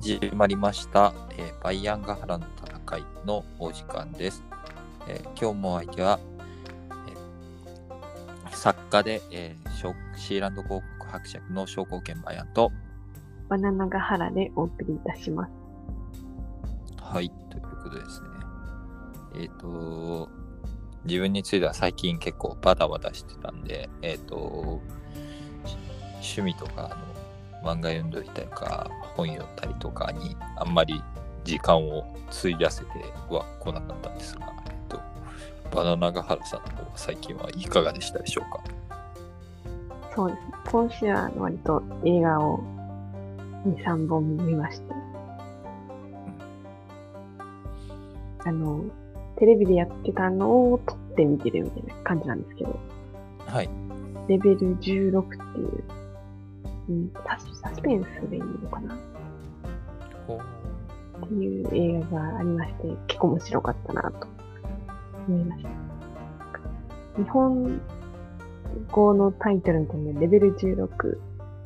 [0.00, 4.44] 始まりました、えーバイアンガハラの戦いのお時間です。
[5.08, 6.20] えー今日も相手は、
[7.08, 12.70] えー作家で、えーショシーランド広告伯爵の商工研バイアンと、
[13.48, 15.50] バナナガハラでお送りいたします。
[17.02, 18.28] はい、ということですね。
[19.40, 20.28] えっ、と、
[21.06, 24.80] 自分については最近結構バタバタしてたんで、えっ、と、
[25.64, 25.76] し
[26.36, 26.96] 趣味とか
[27.62, 31.02] 漫画読んどいたりとか、本読んだりとかにあんまり
[31.44, 32.88] 時間を費やせて
[33.30, 35.00] は来なかったんですが、えっ、と、
[35.74, 38.60] バナナガハラさんの方は最近はいかがでしたでしょうか？
[40.14, 40.40] そうです。
[40.70, 42.60] 今週は割と映画を
[43.66, 44.86] 2、3本見まして。
[48.44, 48.84] あの、
[49.38, 52.78] テレビでやってたのを撮って見てるみたいな感じなんですけど、
[53.46, 53.70] はい。
[54.28, 55.84] レベル16っていう、
[56.88, 58.96] うん、サスサスペンスでいいのかな？
[60.26, 60.40] ほ
[61.24, 61.68] っていう
[62.00, 64.26] 映画がありまして、結構面白かったなと
[65.28, 65.68] 思いました。
[67.22, 67.80] 日本
[68.92, 70.88] 語のタイトルみたいなレベル16、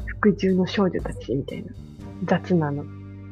[0.06, 1.70] 服従の少女たちみたいな
[2.24, 2.84] 雑なの、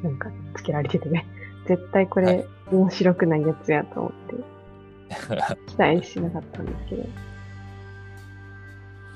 [0.02, 1.26] なんかつけられててね、
[1.66, 2.38] 絶対こはい。
[2.38, 4.34] れ面白くないやつやと思って
[5.66, 7.02] 期待しなかったんですけど、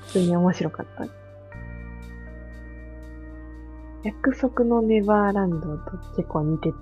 [0.01, 1.05] 普通に面白かった。
[4.05, 6.75] 約束のネバーランドと結構似てて、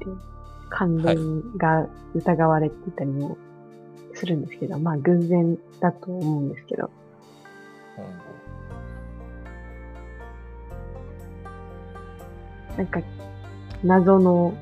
[0.69, 3.37] 関連が疑われてたりも
[4.13, 6.89] するんですけど、まあ偶然だと思うんですけど、
[7.95, 8.03] ほ
[12.75, 12.99] うなんか
[13.85, 14.53] 謎の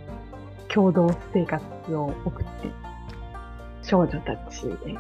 [0.67, 2.69] 共同生活を送って、
[3.81, 4.95] 少女たちで、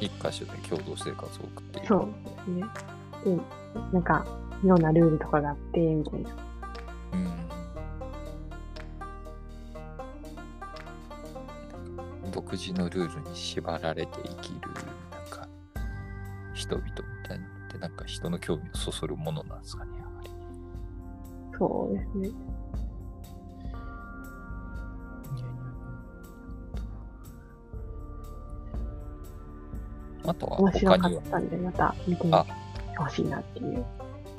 [0.00, 1.88] 一箇所で共同生活を送っている。
[1.88, 2.66] そうですね。
[3.24, 3.42] で、
[3.92, 4.26] なんか、
[4.64, 6.30] ようなルールとかがあって、みたいな。
[7.12, 7.38] うん
[12.30, 14.60] 独自のルールに縛られて生きる
[15.10, 15.48] なんか
[16.54, 16.92] 人々み
[17.26, 20.30] たいなのってなんか人の興味をそそるものなんですかねやはり
[21.58, 22.30] そうですね。
[30.30, 32.26] あとは面白か他にはったんで、また見て
[32.96, 33.84] ほしいなっていう。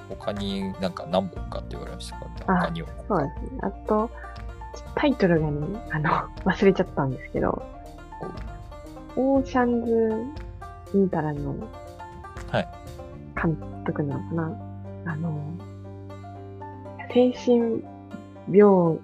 [0.10, 2.26] 他になんか何本かって言われましたか？
[2.48, 2.88] あ他には。
[3.08, 3.60] そうですね。
[3.62, 4.10] あと、
[4.96, 6.10] タイトルがね、あの、
[6.46, 7.62] 忘れちゃったんですけど、
[9.16, 11.56] オーシャンズ・インタラの
[12.52, 12.68] はい。
[13.42, 15.40] 監督なのかな、あの、
[17.14, 17.84] 精神
[18.52, 18.98] 病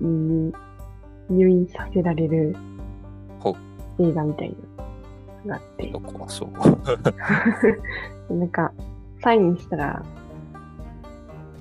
[0.00, 0.54] 院に
[1.30, 2.56] 入院させられる
[3.40, 3.56] ほ
[3.98, 4.54] 映画みたいな
[5.44, 6.50] のがあって、どこはそう
[8.34, 8.72] なんか、
[9.22, 10.02] サインしたら、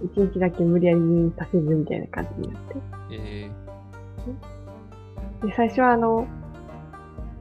[0.04, 2.76] 一日だけ無理やり入院させるみたいな感じになって。
[3.12, 3.52] え
[5.46, 6.28] で、最初はあの、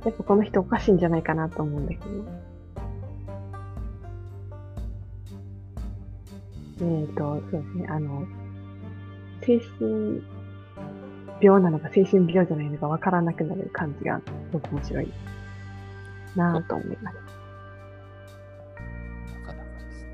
[0.05, 2.05] やっぱこの人おかしいんじゃないかなと思うんだけど。
[6.83, 8.25] えっ、と、そうですね、あの、
[9.43, 10.23] 精神
[11.41, 15.13] 病なのか精神病じゃないのかわからなくなる感じがすごく面白い
[16.37, 17.17] なぁと思います。
[18.77, 20.11] ー、なかなかですね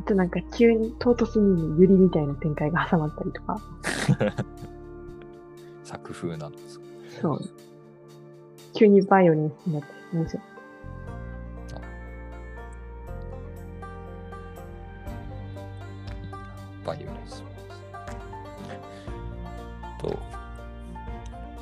[0.00, 3.60] あとなんか急に唐突にユリみたいな展開が挟まったりとか。
[5.84, 6.84] 作風なんですか
[7.20, 7.40] そう。
[8.74, 10.42] 急にバイオリンになって面白い。
[16.84, 17.44] バイオレンス
[20.00, 20.18] と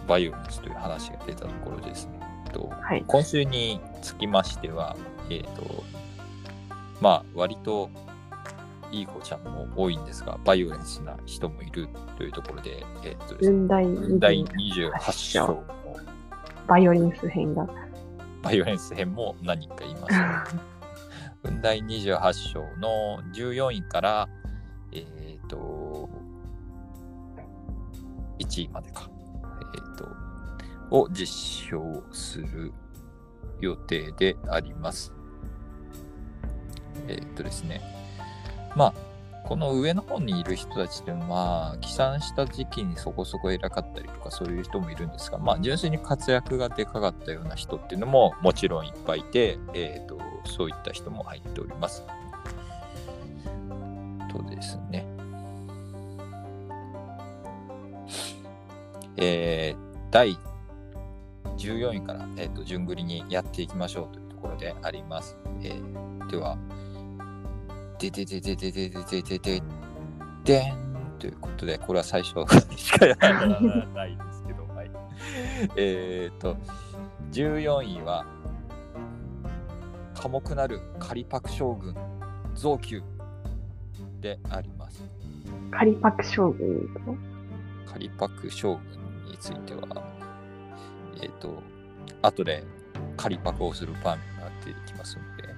[0.07, 3.05] バイオレンスという話が出たところでですねとはい。
[3.07, 4.97] 今週につきましては、
[5.31, 5.85] えっ、と、
[7.01, 7.91] まあ、割と
[8.91, 13.85] いい子ちゃんも多いんですが、バイオレンスな人もいるというところで、えっ、とですね、文大
[14.19, 15.65] 第28 28章の
[16.67, 17.69] バイオリンス編が。
[18.43, 20.57] バイオレンス編も何人かいます。
[21.43, 24.29] 文第28章の14位から、
[24.93, 25.01] え
[25.43, 26.09] っ、と、
[28.39, 29.11] 1位までか。
[30.89, 31.27] えっ、と、を実
[31.71, 32.73] 証する
[33.61, 35.13] 予定であります。
[37.07, 37.81] えっ、とですね。
[38.75, 38.95] まあ、
[39.45, 52.05] この上の方にいる人たちっていうのは、まあ、起算した時期にそこそこ偉かったりとかそういう人もいるんですが、まあ、純粋に活躍がでかかったような人っていうのももちろんいっぱいいて、えー、とそういった人も入っております。
[54.31, 55.07] とですね。
[59.17, 60.39] えー第
[61.59, 65.37] 14位から、えー、と順繰りにやっていきましょうというところであります。
[65.63, 66.59] えーでは、
[67.99, 69.63] でででででででででで
[70.45, 70.77] でん
[71.19, 72.45] ということで、これは最初
[72.77, 73.61] しかやら
[73.95, 74.91] ないですけど、はい。
[75.77, 76.57] えっと、
[77.33, 78.27] 14位は、
[80.15, 81.95] 寡黙なる仮パク将軍、
[82.55, 83.03] 増級
[84.21, 85.03] であります。
[85.71, 87.19] カリパク将軍
[87.87, 90.18] 仮パク将軍については、
[91.23, 91.63] えっ、と、
[92.23, 92.65] 後で
[93.17, 95.55] 仮パクをする場面が出てきますので、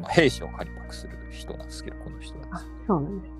[0.00, 2.62] まあ、兵士を仮パクする人なんですけど、この人は。
[2.86, 3.32] そうなんです。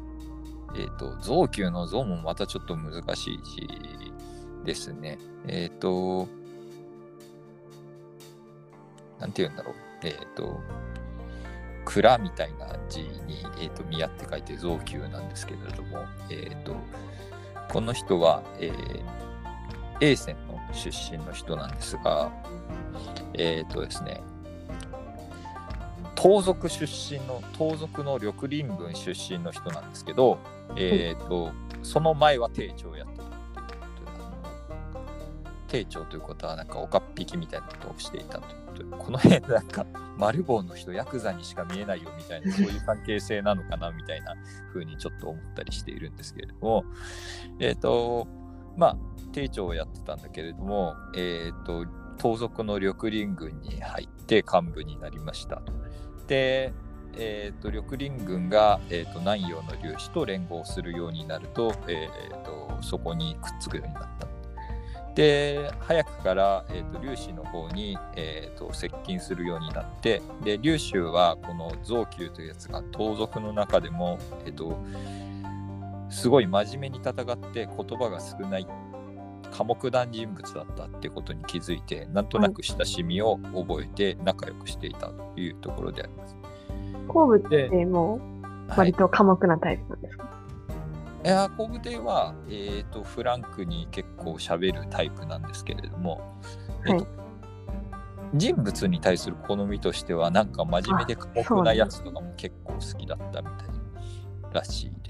[0.74, 3.68] えっ、と、増級の増もまたちょっと難しい字
[4.64, 5.18] ですね。
[5.46, 6.28] えっ、と、
[9.20, 9.74] なんて言うんだろう。
[10.04, 10.58] えっ、と、
[11.84, 16.76] 蔵みたいな字に、えー、と宮って書いて増級なんですけれども、えっ、と、
[17.70, 19.02] この人は、えー、
[20.02, 22.32] A 線の出身の人なんですが、
[23.34, 24.20] えっ、とですね、
[26.16, 30.38] 盗賊出身の、盗賊の緑林軍出身の人なんですけど、
[30.75, 31.52] えっ、と、
[31.84, 34.34] その前は廷長やってたっていうことで、あの
[35.69, 39.87] 廷長ということは、なんか、岡っ引きみたいなことをしていたということで、この辺、なんか、
[40.19, 44.34] 丸棒の人、ヤクザにしか見えないよみたいな、そういう関係性なのかなみたいな
[44.72, 46.84] 風にちょっと思ったりしているんですけれども、
[47.60, 48.26] えっ、と、
[48.76, 48.96] まあ、
[49.32, 51.86] 廷長をやってたんだけれども、えっ、と、
[52.19, 55.72] 盗賊の緑林軍に入って幹部になりましたと。
[56.26, 56.72] で、
[57.14, 64.26] えー、と緑林軍が、えー、と南洋の粒子と連合するようになると,、えー、とそこにくっつくようになった。
[65.14, 74.82] で早くから、えー、と粒子の方に、えー、と接近するようになってで粒子はこの増級というやつが盗賊の中でも、えー、と
[76.12, 78.66] すごい真面目に戦って言葉が少ない
[79.50, 86.36] 寡黙な人物だったってことに気づいてなんとなく親しみを覚えて仲良くしていたというところであります。
[87.08, 88.78] 後部ってもうはい。
[88.78, 90.24] 割と寡黙なタイプなんですか、
[91.24, 96.20] いやー、工部艇は、えー、とフランクに結構喋るタイプなんですけれども、
[96.86, 97.06] えーと
[98.34, 103.68] 人物に対する好みとしては、なんか真面目で寡黙なやつとかも結構好きだったみたい
[104.54, 105.01] らしい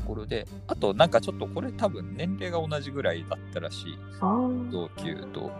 [0.00, 3.98] ところで、あとなんかちょっとこれ多分年齢が同じぐらいだったらしい
[4.70, 5.50] 同級と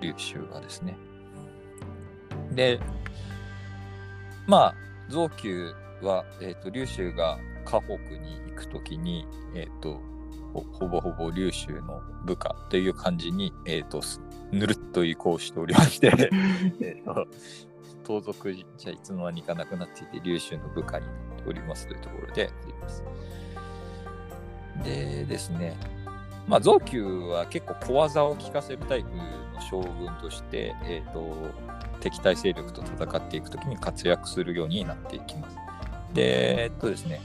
[0.00, 0.96] 琉球がですね。
[2.52, 2.80] で、
[4.46, 4.74] まあ、
[5.08, 5.72] 増級
[6.02, 10.00] は、えっ、と、琉球が河北に行くときに、えっ、と
[10.52, 14.20] ほ、ほぼほぼ琉球の部下という感じに、えっ、と、す
[14.52, 16.12] ぬるっと移行しておりまして、
[16.80, 17.26] えっと、
[18.04, 23.02] 盗賊じゃいつの間にかなくなっていて、琉球の部下になっておりますというところであります。
[24.82, 25.76] でですね、
[26.46, 31.36] まあ、増級は結構小技を効かせるタイプの将軍として、えー、と
[32.00, 35.56] 敵対勢力と戦っていくときに活躍するようになっていきます。
[36.12, 37.20] で、えっとですね、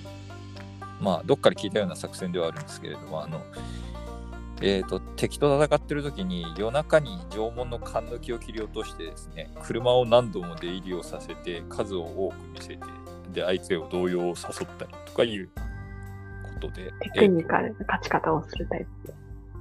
[1.02, 3.42] まあ、どっかで聞いたような作戦ではあるんですけれども、あの、
[4.62, 12.80] えー、と敵と戦ってる時に夜中に縄文の勘抜きを切り落としてですね車を何度も出入りをさせて数を多く見せて
[13.32, 14.36] で相手を動揺を誘っ
[14.78, 15.50] たりとかいう
[16.60, 19.14] ことでテクニカルな勝ち方をするタイプ。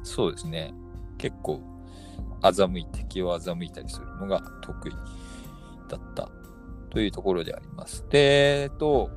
[0.03, 0.73] そうですね。
[1.17, 1.61] 結構、
[2.43, 4.93] 欺いて、敵を欺いたりするのが得意
[5.89, 6.31] だった
[6.91, 8.05] というところであります。
[8.11, 9.11] で、えっと、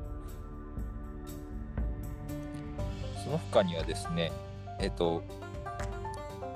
[3.22, 4.32] その他にはですね、
[4.80, 5.22] えっと、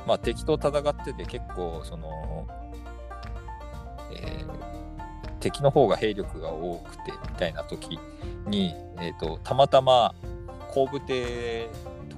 [0.07, 2.47] まあ敵と戦ってて結構、その、
[4.13, 4.77] えー
[5.47, 8.01] 敵の方が兵力が多くてみたいな時
[8.49, 10.13] に、えっと、たまたま
[10.77, 11.71] 後部艇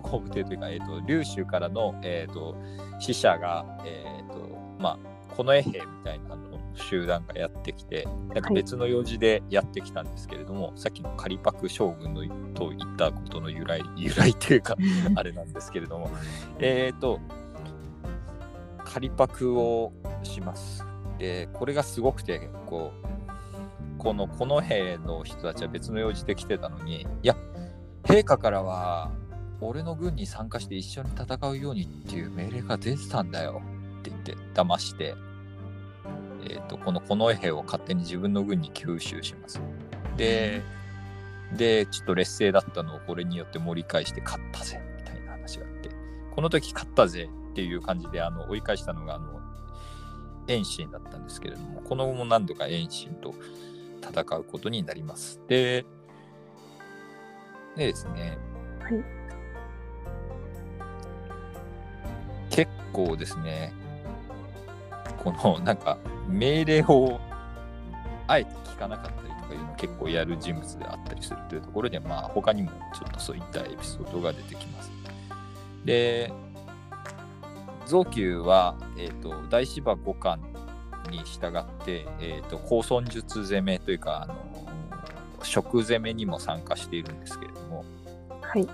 [0.02, 2.56] 後部艇というか、えー、と琉州からの、えー、と
[2.98, 4.98] 死者が、えーとま
[5.30, 12.22] あ、近衛兵みたいなの集団がやってきてなんか別の用事でやってきたんですけれども、さっきのカリパク将軍の
[12.54, 14.76] と言ったことの由来由来というか
[15.14, 16.10] あれなんですけれども
[16.58, 17.20] えっ、と
[18.84, 20.84] カリパクをします。
[21.18, 27.36] でこれがすごくてこうこの近衛兵の人たちは別の用事で来てたのにいや
[28.08, 29.10] 陛下からは
[29.60, 33.60] 俺の軍に参加して一緒に戦うようにっていう命令が出てたんだよ
[34.00, 35.14] って言って騙して、
[36.48, 39.60] えー、とこの近衛兵を勝手に自分の軍に吸収します。
[40.16, 40.62] で、
[41.54, 45.90] で、ちょっと劣勢だったのをこれによって盛り返して勝ったぜみたいな話があって、
[46.34, 49.38] この時勝ったぜっていう感じであの追い返したのがあの
[50.46, 53.34] 遠心だったんですけれども、この後も何度か遠心と
[54.02, 55.42] 戦うことになります。
[55.46, 55.84] で、
[57.78, 58.36] でですね、
[58.80, 59.04] はい。
[62.50, 63.72] 結構ですね、
[65.22, 65.96] このなんか
[66.28, 67.20] 命令を
[68.26, 74.90] あえて聞かなかったりとかいうの結構やる人物であったりするというところで、まあ、他にもちょっとそういったエピソードが出てきます。
[75.84, 76.32] で、
[77.86, 80.46] 増久は、えーと、大芝五冠
[81.10, 84.36] に従って、えーと、高尊術攻めというか、あの
[85.42, 87.57] 食攻めにも参加しているんですけれども、
[88.48, 88.68] はい。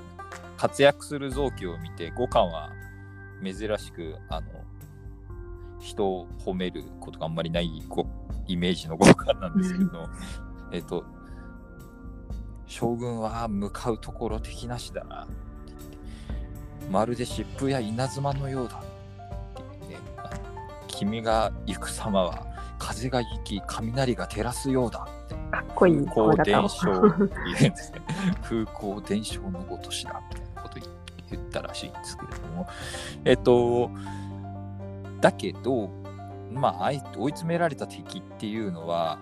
[0.57, 2.71] 活躍する臓器を見て五冠は
[3.43, 4.49] 珍しくあの
[5.81, 8.07] 人を褒めることがあんまりないご
[8.47, 10.09] イメージの五冠なんですけど、
[10.73, 11.05] えっと
[12.67, 15.27] 将軍は向かうところ敵なしだな
[16.91, 18.83] まるで疾風や稲妻のようだ
[20.89, 22.47] 君が行く様は
[22.79, 25.07] 風が行き雷が照らすようだ
[25.51, 26.69] かっこいい風光伝を。
[26.69, 26.93] 承。
[28.43, 30.81] 風光伝承のごとしだみたいなこと
[31.31, 32.67] 言ったらしいんですけれども。
[33.25, 33.91] えっと、
[35.21, 35.91] だけど、
[36.53, 39.19] まあ、追い詰められた敵っていうのは、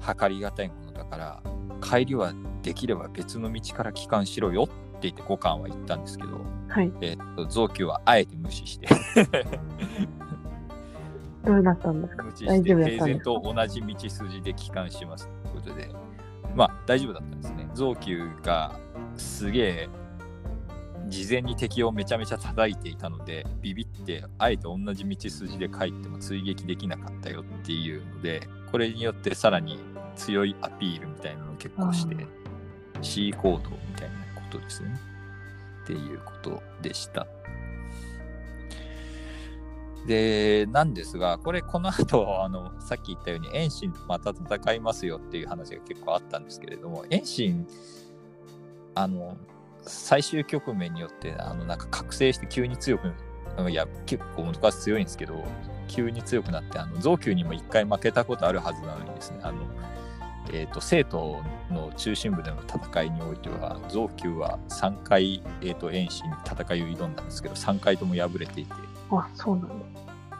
[0.00, 1.42] 計りがたいものだから、
[1.80, 6.92] 帰りはできれば別の道から帰還しろよって言って五冠は言ったんですけど、はい。
[7.00, 8.88] えっと、増久はあえて無視して、
[11.48, 12.24] どうなったんですか？
[12.24, 15.90] 無平然と同じ道筋で帰還しますということで、
[16.54, 17.70] まあ大丈夫だったんですね。
[17.74, 18.78] 増久が
[19.16, 19.88] すげえ
[21.06, 29.78] 事前に敵をめちゃめちゃ叩いていたので、ビビってあえて同じ道筋で帰っても追撃できなかったよっていうので、これによってさらに
[30.16, 32.26] 強いアピールみたいなのを結構して、
[33.00, 33.60] C 行動み
[33.96, 34.94] たいなことですね。
[35.84, 37.26] っていうことでした。
[40.08, 47.68] で、なんですが、これ、この後、 あの、さっき言ったように、遠心とまた戦いますよっていう話が結構あったんですけれども、遠心、
[48.94, 49.36] あの、
[49.82, 53.12] 最終局面によって、あの、なんか覚醒して急に強く、
[53.68, 55.44] いや、結構元から強いんですけど、
[55.88, 59.58] 急に強くなって、あの、増級にも一回負けたことあるはずなのにですね、あの、
[60.50, 68.72] えっ、と、生徒の中心部での戦いにおいては、増級は3回、えっ、と、遠心に戦いを挑んだんですけど、3回とも敗れていて、
[69.10, 69.74] あ、そうなんだ。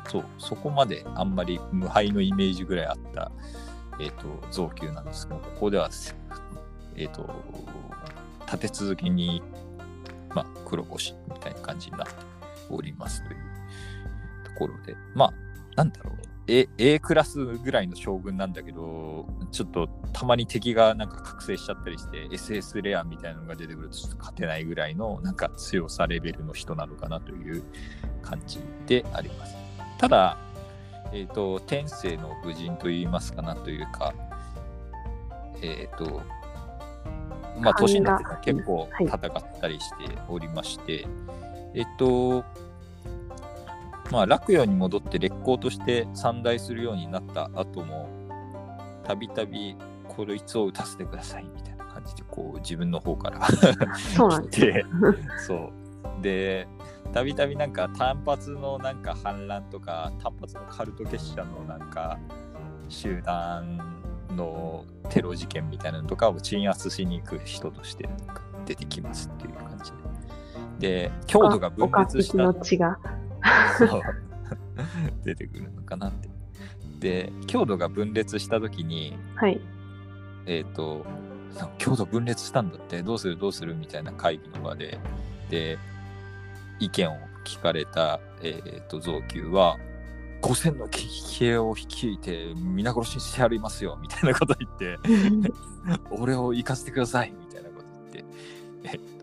[0.08, 3.30] そう、そこまであんまり無敗のイメージぐらいあった、
[4.00, 5.90] えっ、と、増級なんですけど、ここでは、
[6.96, 7.28] えっ、と、
[8.46, 9.42] 立て続けに、
[10.30, 12.14] まあ、黒星みたいな感じになって
[12.70, 13.38] おりますという
[14.44, 15.32] ところで、まあ、
[15.76, 27.62] なんだろう、A, A クラスぐらいの将軍なんだけど、ちょっとたまに敵がなんか覚醒しちゃったりして、SS レアみたいなのが出てくるとちょっと勝てないぐらいのなんか強さレベルの人なのかなという
[28.22, 29.56] 感じであります。
[29.98, 30.38] ただ、
[31.12, 34.14] えっ、と、天性の武人といいますかなというか、
[35.60, 36.22] えっ、と、
[37.60, 39.06] まあ、年になってから結構はい。
[39.06, 41.06] 戦ったりしておりまして、
[41.74, 42.44] えっと、
[44.10, 48.08] まあ、洛陽に戻って烈公として参代するようになった後も、
[49.04, 49.76] たびたび
[50.08, 53.46] こいつを撃たせてくださいみたいな感じで、こう自分の方から
[53.96, 54.84] そうなんで
[55.46, 55.72] そう。
[56.22, 56.66] で、
[57.12, 62.18] たびたびなんか単発のなんか反乱とか、単発のカルト結社のなんか
[62.88, 63.78] 集団
[64.30, 68.08] のテロ事件みたいなのとかを鎮圧しに行く人として
[68.66, 69.98] 出てきますっていう感じで。
[70.78, 72.52] で、強度が分裂した
[75.24, 76.28] 出てくるのかなって。
[77.00, 79.60] で、強度が分裂したときに、はい。
[80.46, 81.04] えっ、と、
[81.78, 83.36] 強度分裂したんだって、どうする？
[83.36, 83.74] どうする？
[83.74, 84.98] みたいな会議の場で、
[85.50, 85.78] で、
[86.80, 89.78] 意見を聞かれた、えっ、と、増級は、
[90.42, 93.98] 5000の騎兵を率いて皆殺しにしてやりますよ。
[94.00, 94.98] みたいなこと言って、
[96.10, 97.32] 俺を行かせてください。
[97.32, 98.24] みたいなこと言って、
[98.84, 99.17] えっと、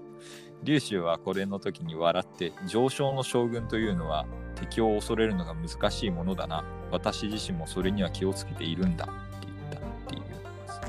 [0.66, 6.66] 劉州はこれの時に笑って、上昇の将軍というのは敵を恐れるのが難しいものだな。
[6.92, 9.08] 私自身もそれには気をつけているんだっ
[9.40, 10.36] て言ったっていうで
[10.74, 10.82] す。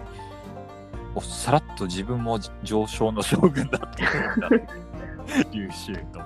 [1.15, 6.21] おさらっと自分も上昇の将軍だって言って劉州と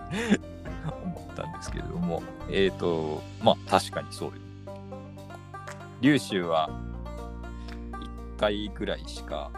[1.02, 4.34] 思ったんですけれども、えっ、と、まあ確かにそうよ。
[6.00, 6.70] 劉州は
[8.36, 9.50] 1回ぐらいしか、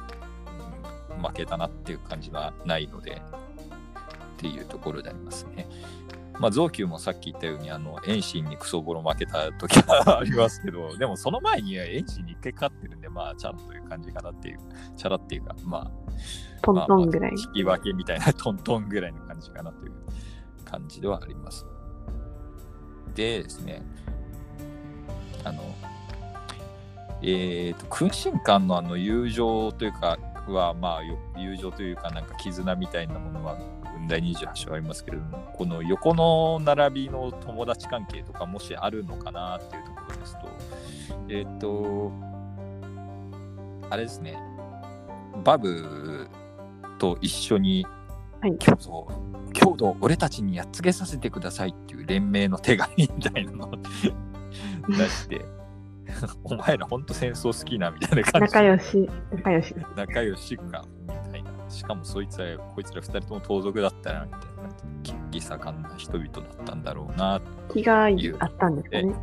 [1.22, 3.20] 負けたなっていう感じはないので、
[4.42, 5.68] っていうところでありますね。
[6.40, 14.58] まあ、増級もさっき言ったように、あの、遠心にクソボロ負けた時はありますけど、 でもその前には遠心に一回勝ってるんで、まあ、チャラという感じかなっていう、
[14.96, 15.90] チャラっていうか、まあ、
[16.62, 19.92] トントンぐらい引き分けみたいな トントンぐらいの感じかなという
[20.64, 21.64] 感じではあります。
[23.14, 23.82] でですね、
[25.44, 25.62] あの、
[27.22, 30.18] えっ、と、君臣間のあの友情というか、
[30.48, 33.58] は、まあ、よ友情というか、なんか絆みたいなものは、
[34.02, 40.48] 雲台28章ありますけれども、この横の並びの友達関係とか、もしあるのかなっていうところですと、
[41.28, 42.12] えっ、と、
[43.90, 44.36] あれですね、
[45.44, 46.28] バブ
[46.98, 47.86] と一緒に
[48.40, 49.08] はい強度、
[49.52, 53.72] 強度を俺たちにやっつけさせてくださいっていう連盟の手紙みたいなのを
[54.90, 55.44] 出して、
[56.42, 59.74] お前らほんと戦争好きなみたいな感じ仲良し、仲良し。
[59.94, 60.84] 仲良しか。
[61.72, 64.52] しかもそいつら、こいつら二人とも盗賊だったなみたいな。
[65.02, 67.40] 血気盛んな人々だったんだろうな
[67.72, 68.12] 気があっ
[68.58, 69.14] たんですかね。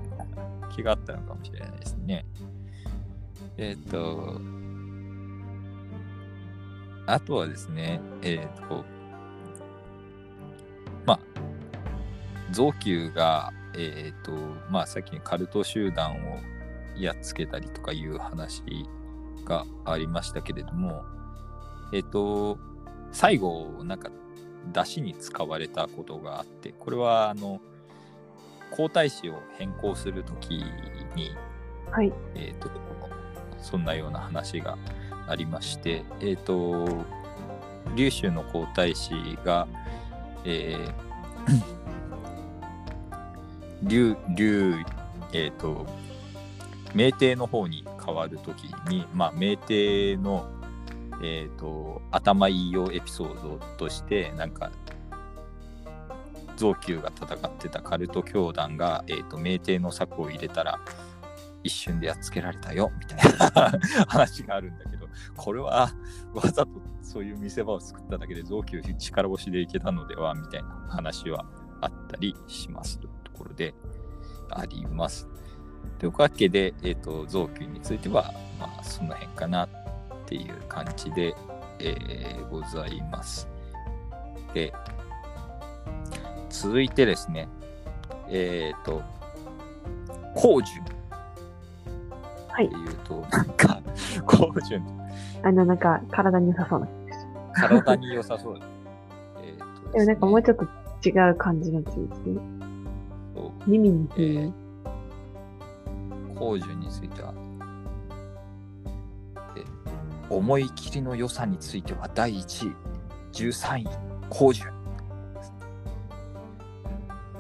[0.76, 2.26] 気があったのかもしれないですね。
[3.58, 4.40] えっ、と、
[7.06, 8.86] あとはですね、えっ、と、
[11.06, 11.20] まあ、
[12.52, 14.32] 増級が、えっ、と、
[14.70, 16.40] まあ、さっきのカルト集団を
[16.98, 18.64] やっつけたりとかいう話
[19.46, 21.04] がありましたけれども、
[21.92, 22.58] えっ、と、
[23.12, 24.10] 最後、なんか、
[24.74, 27.60] 出汁に使われたことがあって、これは、あの、
[28.72, 30.64] 皇太子を変更するとき
[31.16, 31.36] に、
[31.92, 32.14] はい。
[32.36, 32.70] えー、と
[33.62, 34.78] そんなような話が
[35.28, 37.06] ありまして、えー、と
[37.96, 39.12] 劉州の皇太子
[39.44, 39.68] が、
[40.46, 41.64] えー、
[43.84, 44.86] 劉劉
[45.34, 45.86] えっ、と
[46.94, 50.48] 明帝の方に変わるときに、まあ、明帝の、
[51.22, 54.72] えー、と頭いいよエピソードとしてなんか
[56.56, 60.80] 増級が戦ってたカルト教団が、えー、と明帝の策を入れたら
[61.64, 63.20] 一瞬でやっつけられたよみたい
[63.54, 65.92] な 話があるんだけどこれは
[66.34, 66.72] わざと
[67.02, 71.46] そういう見せ場を作っただけで増級力押しでいけたのではみたいな話は
[71.82, 73.74] あったりしますというところで
[74.50, 75.28] あります。
[75.98, 79.68] というわけで、えー、と増級については、まあ、その辺かな
[80.30, 81.36] っていう感じで、
[81.80, 83.48] えーございます。
[84.54, 84.72] で、
[86.50, 87.48] 続いてですね、
[88.28, 89.02] えっ、と、
[90.36, 90.84] 高順
[92.48, 93.82] はいっていうと、なんか、
[94.28, 94.84] 高順、
[95.42, 96.88] あの、なんか、体に良さそうな。
[97.54, 98.66] 体に良さそうだ。
[99.42, 100.66] えーとでもなんかもうちちょっと
[101.10, 102.40] 違う感じの字ですね。
[103.36, 104.54] ょっ耳にえ響いと、
[106.36, 107.39] 高順については、え
[110.30, 112.76] 思い切りの良さについては第1位、
[113.32, 113.88] 13位、
[114.30, 114.72] 高順。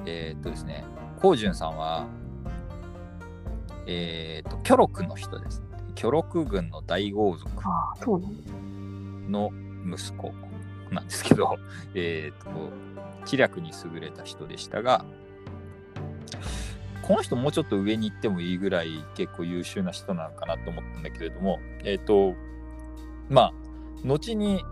[0.05, 0.83] えーっとですね、
[1.21, 2.07] 高順さんは、
[3.85, 5.63] えーっと、キョロクの人です。
[5.95, 7.49] キョロク軍の大豪族。
[9.29, 9.51] の
[9.85, 10.33] 息子
[10.91, 11.57] なんですけど、
[11.93, 12.49] えっ、と、
[13.25, 15.05] 知略に優れた人でしたが、
[17.03, 22.35] この人もうちょっと上に行ってもいいぐらい結構優秀な人なのかなと思ったんだけれども、えっ、と、
[23.29, 23.53] まあ、
[24.05, 24.63] 後に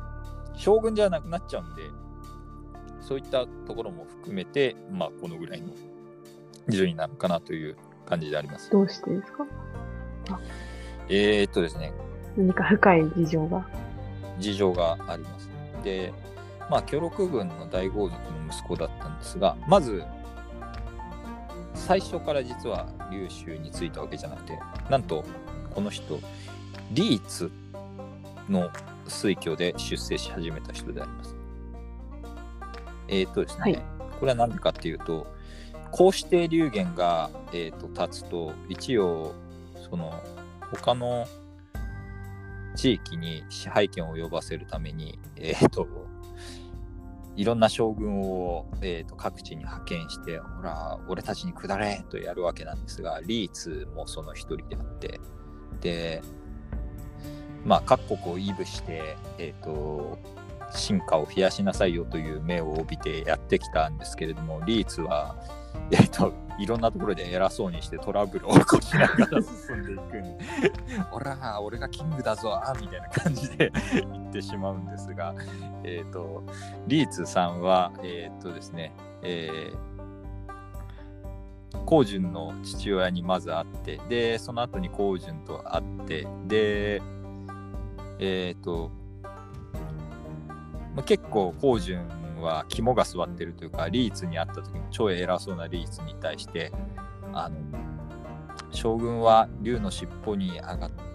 [0.55, 1.83] 将軍じゃなくなっちゃうんで、
[3.01, 5.69] そういったところも含めて、まあ、このぐらいの
[6.67, 8.69] 順位なのかなという感じであります。
[8.71, 9.45] どうしてですか？
[11.09, 11.93] えっ、とですね、
[12.35, 13.65] 何か深い事情が？
[14.39, 15.49] 事情があります。
[15.83, 16.13] で、
[16.69, 20.03] まあ、キョロク軍の大豪族の息子だったんですが、まず、
[21.73, 25.23] 最初から実は劉州についたわけじゃなくて、なんと、
[25.73, 26.19] この人、
[26.91, 27.49] リーツ
[28.49, 28.69] の
[29.05, 31.35] 推挙で出世し始めた人であります。
[33.07, 35.27] えっ、とですね、はいこれは何でかっていうと、
[35.91, 39.33] こうして流言が、えー、と立つと、一応、
[39.89, 40.11] その、
[40.71, 41.25] 他の
[42.75, 45.87] 地域に支配権を及ばせるために、えっ、と、
[47.35, 55.21] いろんな将軍を、えー、と各地に派遣して、ほら、俺たちに下れとやるわけなんですが、リーツもその一人であって、
[55.79, 56.23] で、
[57.65, 60.17] まあ、各国を威武して、えっ、と、
[60.71, 65.35] 進化を増やしなさいよという目を帯びてやってきたんですけれども、リーツは、
[65.91, 70.39] えっ、と、いろんなところで偉そうにしてトラブルを起こしながら進んでいくんで、
[71.11, 75.35] ほら、俺がキングだぞみたいな感じで 言ってしまうんですが、
[75.83, 76.43] えっ、と、
[76.87, 78.91] リーツさんは、えっ、とですね、
[79.21, 79.87] えー、
[81.85, 87.01] コウジュンの父親にまず会って、で、その後にコウジュンと会って、で、
[88.19, 88.91] えっ、と、
[90.95, 96.71] まあ、結構コウジュンは肝が据わってるというか、リーツに会った時も超偉そうなリーツに対して、
[97.33, 97.55] あの、
[98.71, 101.07] 将軍は竜の尻尾に上がって、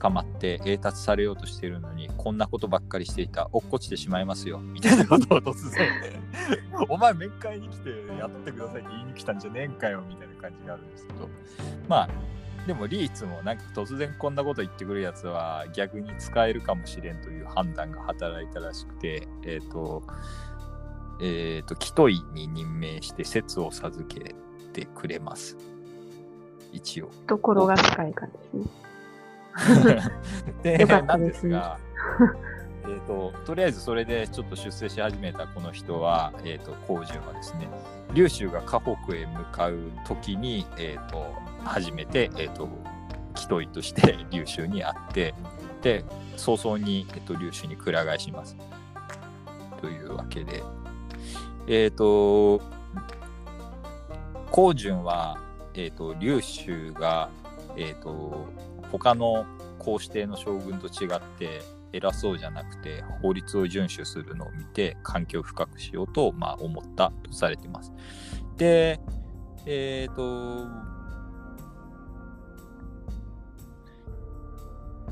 [0.00, 5.88] 捕まって栄達されようとしてるのにこんなことばっかりしていた落っこちてしまいますよみたいなことを突然
[6.90, 11.28] お前面会に来てやってくださいって言いに来たんじゃねえんかよみたいな感じがあるんですけど。
[11.88, 12.08] まあ
[12.66, 20.02] でもリーツもなんか突然こんなこと言ってくるやつは逆に使えるかもしれんという判断が働いたらしくてえっ、と
[21.20, 24.34] えっ、とキトイに任命して説を授け
[24.72, 25.56] てくれます。
[26.72, 27.10] 一応。
[27.26, 28.64] ところが深い感じで
[29.58, 30.02] すね。
[30.78, 31.78] でなんですすが、
[32.88, 37.68] えっと、とりあえずそれでちょっと出世し始めたこの人は、えっ、と、光純はですね、
[38.14, 42.68] 劉州が河北へ向かう時に、えっ、と、初めて、えっ、と、
[43.34, 45.34] 木問いとして 劉州に会って、
[45.82, 46.04] で、
[46.36, 48.56] 早々に、えっ、と、劉州にくら替えします。
[49.80, 50.62] というわけで、
[51.66, 52.60] えっ、と、
[54.50, 55.38] 光純は、
[55.74, 57.30] えっ、と、劉州が、
[57.76, 58.46] えっ、と、
[58.90, 59.46] 他の
[59.78, 67.92] 皇子帝の将軍と違って、偉そうじゃなくて法律を遵守するのを見て環境を深くしようと、まあ、思ったとされています。
[68.56, 69.00] で、
[69.66, 70.66] えっ、と、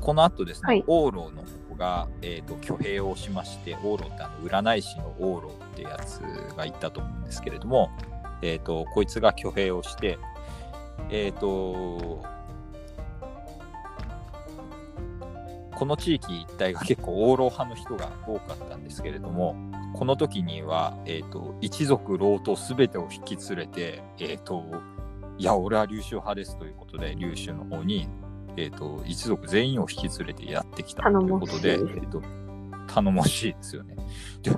[0.01, 0.83] この後ですね、はい。
[0.87, 6.19] 王老の方が、えー、と挙兵をしまして、王老ってあの占い師の王老ってやつ
[6.57, 7.91] がいたと思うんですけれども、
[8.41, 10.17] えー、とこいつが挙兵をして、
[11.09, 12.23] えっ、と、
[15.75, 19.55] この地域一帯が結構王老派の人が多かったんですけれども、
[19.93, 24.63] この時には、えー、と一族老頭すべてを引き連れて、えー、と
[25.41, 28.07] いや、俺は劉州派ですということで、劉州の方に、
[28.57, 32.21] えー、と一族全員を引き連れてやってきたということで、え頼もしいー、と
[32.87, 33.95] 頼もしいですよね。
[34.41, 34.57] で、あ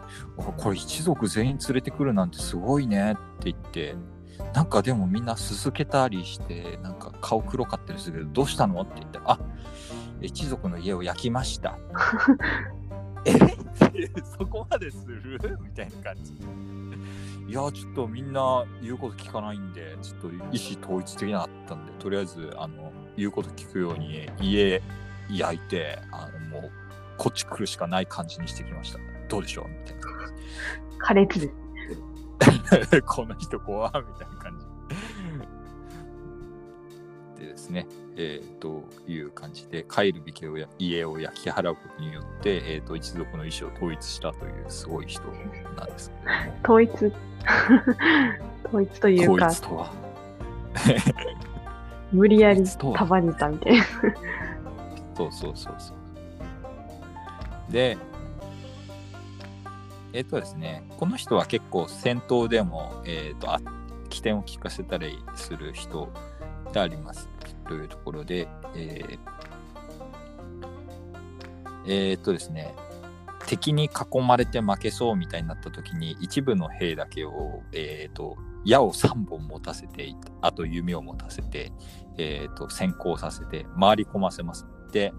[0.58, 3.96] これ一族全員連れてくるなんてすごいねって言って、
[4.54, 8.82] なんかでもみんなすすけたりして、なんか顔黒かったりするけど、どうしたの？
[8.82, 9.40] って言って、あ
[10.22, 11.78] 一族の家を焼きました。
[13.26, 13.34] え？
[14.38, 15.40] そこまでする？
[15.62, 16.34] みたいな感じ。
[17.48, 20.48] いや、ちょっとみんな言うこと聞かないんで、ちょっと意思
[20.82, 24.82] 統一できなかったんで、とりあえず、あの、言うこと聞くように家
[25.30, 26.72] 焼いて、あの、もう、
[27.18, 29.00] こっち来るしかない感じにしてきました。
[29.30, 30.34] どうでしょうみたいな感
[31.00, 31.54] 苛烈です。
[32.92, 33.02] じ。
[33.04, 34.66] この人怖みたいな感じ。
[37.42, 45.24] でですね、えー、という感じで、帰るべきをや家を焼き払うことによって、えー、と一族の意思を統一したというすごい人
[45.76, 46.12] なんです。
[46.64, 46.92] 統一。
[48.66, 49.92] 統一というか統一、とは。
[52.14, 53.84] 無理やり束ねたみたいな。
[55.16, 57.72] そうそうそうそう。
[57.72, 57.98] で、
[60.14, 63.60] えっ、とですね、この人は結構戦闘でも、えっ、と、あ
[64.10, 66.10] 起点を聞かせたりする人
[66.72, 67.30] であります。
[67.68, 69.20] というところで、えー
[71.86, 72.76] えーっとですね、
[73.48, 81.72] 敵に囲まれて負けそうみたいになった時に一部の兵だけを、えーっと矢を3本持たせてあと弓を持たせて、
[82.18, 84.66] えーっと先行させて回り込ませます。
[84.92, 85.14] で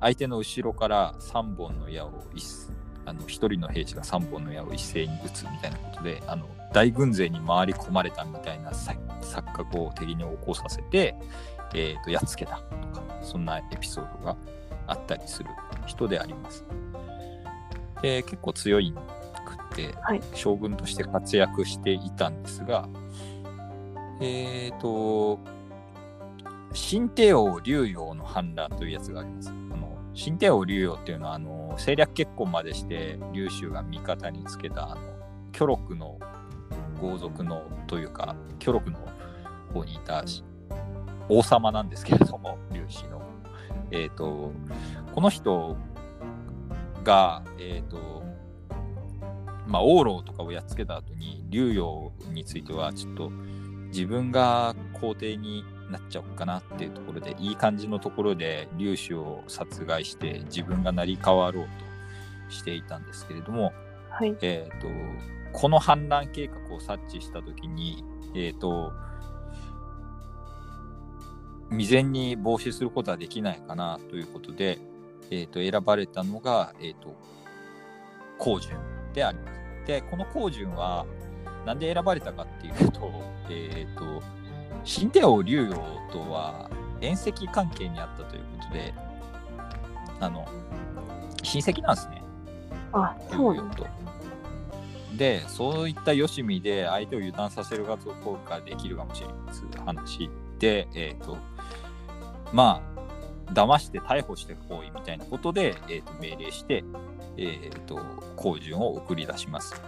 [0.00, 2.44] 相手の後ろから3本の矢を一
[3.06, 11.14] あの1人の兵士が3本の矢を一斉に撃つみたいなことであの大軍勢に回り込まれたみたいな錯覚を敵に起こさせて、
[11.74, 14.36] えー、とやっつけたとかそんなエピソードが
[14.86, 15.50] あったりする
[15.86, 16.64] 人であります。
[18.02, 18.94] で結構強い
[19.74, 22.88] て、はい将軍として活躍していたんですが
[24.20, 25.38] えっ、と
[26.72, 29.50] 新帝王竜陽の反乱というやつがあります。
[29.50, 35.00] あの新帝王竜陽っていうのはあの政略結婚までして劉州が味方につけたあの
[35.52, 36.18] 巨録の
[37.00, 38.98] 豪族のというか巨録の
[39.72, 40.44] 方にいたし
[41.28, 43.22] 王様なんですけれども劉氏の。
[43.90, 44.50] えっ、と
[45.14, 45.76] この人
[47.04, 48.23] がえっ、と
[49.66, 53.30] まあ王老とかをやっつけた後に劉陽についてはちょっと
[53.88, 61.64] 自分が皇帝になっちゃおうかなっていうところでいい感じのところで劉氏を殺害して自分が成り代わろう
[62.48, 63.72] としていたんですけれども、
[64.10, 64.36] はい。
[64.42, 64.88] えー、と
[65.52, 68.92] この反乱計画を察知した時に、えー、と
[71.70, 74.78] 未然に防止することはできないかなということで、
[75.30, 77.16] えー、と選ばれたのが、えー、と
[78.38, 79.86] 光純であります。
[79.86, 81.06] でこの光純は
[81.64, 83.10] なんで選ばれたかっていうと,
[83.48, 84.22] えー、と
[84.84, 85.74] 新帝王竜陽
[86.12, 88.94] とは縁戚関係にあったということで
[90.20, 90.46] あの
[91.42, 92.22] 親戚なんですね。
[92.92, 93.76] あ、そうなんだ。
[93.76, 93.86] と。
[95.16, 101.36] で、そういったよしみで相手を油断させることができるかもしれないという話で、えっ、と、
[102.52, 106.84] まあ、騙して逮捕してこいみたいなことで、えー、と命令して、
[107.36, 108.00] えっ、と、
[108.36, 109.80] 光純を送り出します。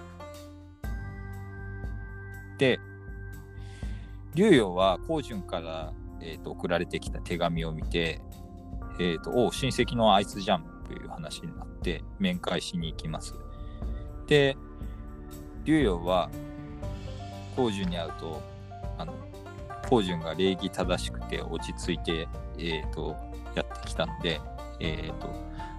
[2.58, 2.80] で、
[4.34, 8.20] 竜陽は光純から、えー、と送られてきた手紙を見て、
[8.98, 13.34] えっ、と、お親戚のあいつじゃんという話になって面会しに行きます。
[14.26, 14.56] で、
[15.64, 16.30] 竜陽は
[17.54, 18.42] 光純に会うと、
[18.98, 19.14] あの、
[19.84, 22.28] 光純が礼儀正しくて落ち着いて、
[22.58, 23.16] えっ、と、
[23.54, 24.40] やってきたので、
[24.80, 25.28] えっ、と、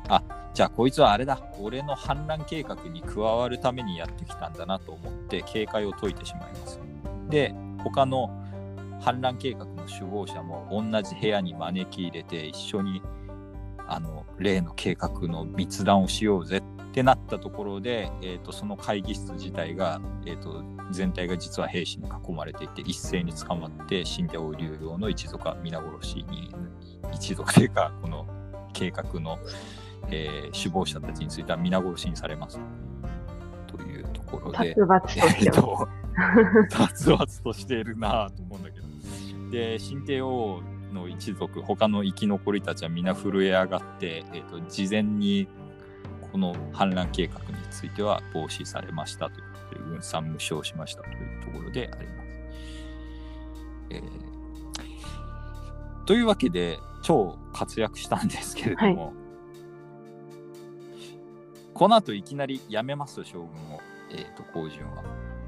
[0.09, 0.23] あ、
[0.57, 1.39] じゃあこいつはあれだ。
[1.59, 6.79] 俺の反乱計画に加わるためにやってきたんだなと思って警戒を解いてしまいます。
[7.29, 8.31] で他の
[8.99, 13.03] 反乱計画の首謀者も同じ部屋に招き入れて一緒に
[13.87, 26.51] あの例の計画の密談をしようぜってなったところで、えーと、その会議室自体が、えーと、全体が実は兵士に囲まれていて一斉に捕まって死んでお流用の一族は皆殺しに
[27.13, 28.25] 一族というかこの
[28.73, 29.37] 計画の、
[30.09, 32.59] えー、首謀者たちについては皆殺しにされます。
[33.67, 34.75] というところで、
[36.69, 38.87] 殺伐として、 いるなと思うんだけど。
[39.51, 40.61] で、新帝王
[40.93, 45.47] の一族、他の生き残りたちは皆震え上がって、えーと、事前に
[46.31, 52.27] この反乱計画については防止されましたということで、軍産無償しましたというところであります。
[53.89, 54.01] えー、
[56.05, 59.13] というわけで、超活躍したんですけれども、はい、
[61.77, 65.03] この後いきなり辞めます将軍を、えっ、ー、と、高順は。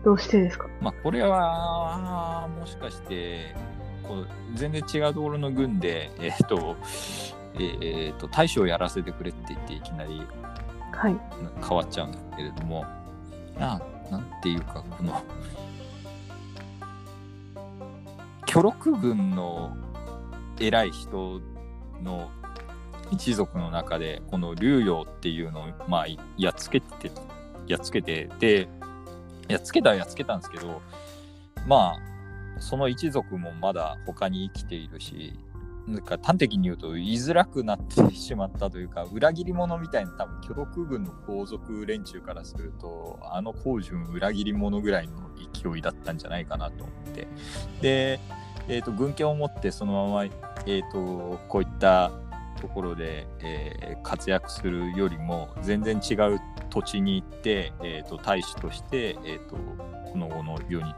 [0.06, 0.68] どうしてですか？
[0.80, 3.56] まあ、これは、もしかして、
[4.04, 6.78] こう全然違うところの軍で、えっ、ー、と、
[7.56, 10.22] えっ、ー、と、大将をやらせてくれって言って、いきなり、
[10.92, 11.20] はい、
[11.68, 12.86] 変わっちゃうんですけれども、
[13.58, 15.20] ななんていうか、この、
[18.46, 19.76] 巨力軍の
[20.60, 21.42] 偉い人
[22.04, 22.30] の
[23.12, 27.12] 一族の中で、この竜陽っていうのを、まあ、やっつけて、
[27.67, 28.67] やっつけて、で、
[29.48, 30.82] やっつけたはやっつけたんですけど、
[31.67, 35.34] まあ、その一族もまだ他に生きているし、
[35.88, 45.13] なんか端的に言うと言いづらくなってしまったというか、裏切り者みたいな多分、巨力軍の皇族連中からすると、あの光順裏切り者ぐらいの
[45.54, 47.28] 勢いだったんじゃないかなと思って。
[47.82, 48.19] で、
[48.67, 52.12] えーと、軍権を持ってそのまま、えーと、こういった
[52.60, 59.56] ところで、えー、活躍するよりも全然違う土地に行って、えーと、大使として、えー、と
[60.12, 60.93] この後の世に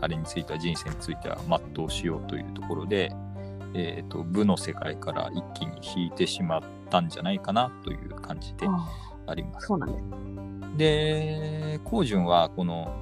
[0.00, 3.12] あれについては人生については全うしようというところで、
[3.74, 8.66] えーと、部の世界から一気に引いてしまったんじゃないかなという感じで
[9.26, 9.66] あります。
[9.66, 10.20] そうなんです
[10.76, 11.80] で、
[12.24, 12.96] はこの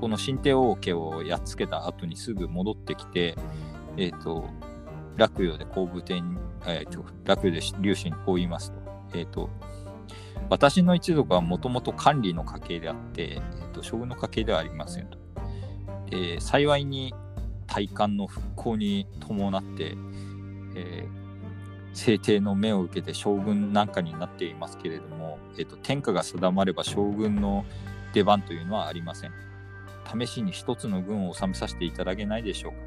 [0.00, 3.36] この新帝王家をやっつけた後にすぐ戻ってきて、
[3.96, 4.48] えっ、ー、と、
[5.20, 8.78] 洛陽で後部天、えーと、洛陽で劉氏にこう言いますと、
[9.12, 9.50] え、ー、と、
[10.48, 15.18] 私の一族はもともと管理の家系であって、えーと、将軍の家系ではありませんと。
[16.10, 17.14] え、幸いに
[17.66, 19.94] 体感の復興に伴って、
[20.74, 21.10] えー、
[21.92, 27.66] 制定の目を受けて将軍なんかになっていますけれども、えーと、天下が定まれば将軍の
[28.14, 29.32] 出番というのはありません。
[30.18, 32.78] 試しに一つの軍を治めさせていただけないでしょうか。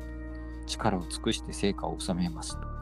[0.73, 2.73] 力を尽くして成果を収めますと。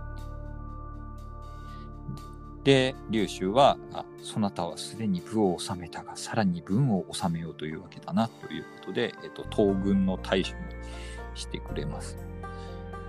[2.64, 10.62] で、劉州は、あそなたはすでに部を治めたが、さらに文を治めようというわけだなということで、えっと、東軍の大将に
[11.34, 12.18] してくれます。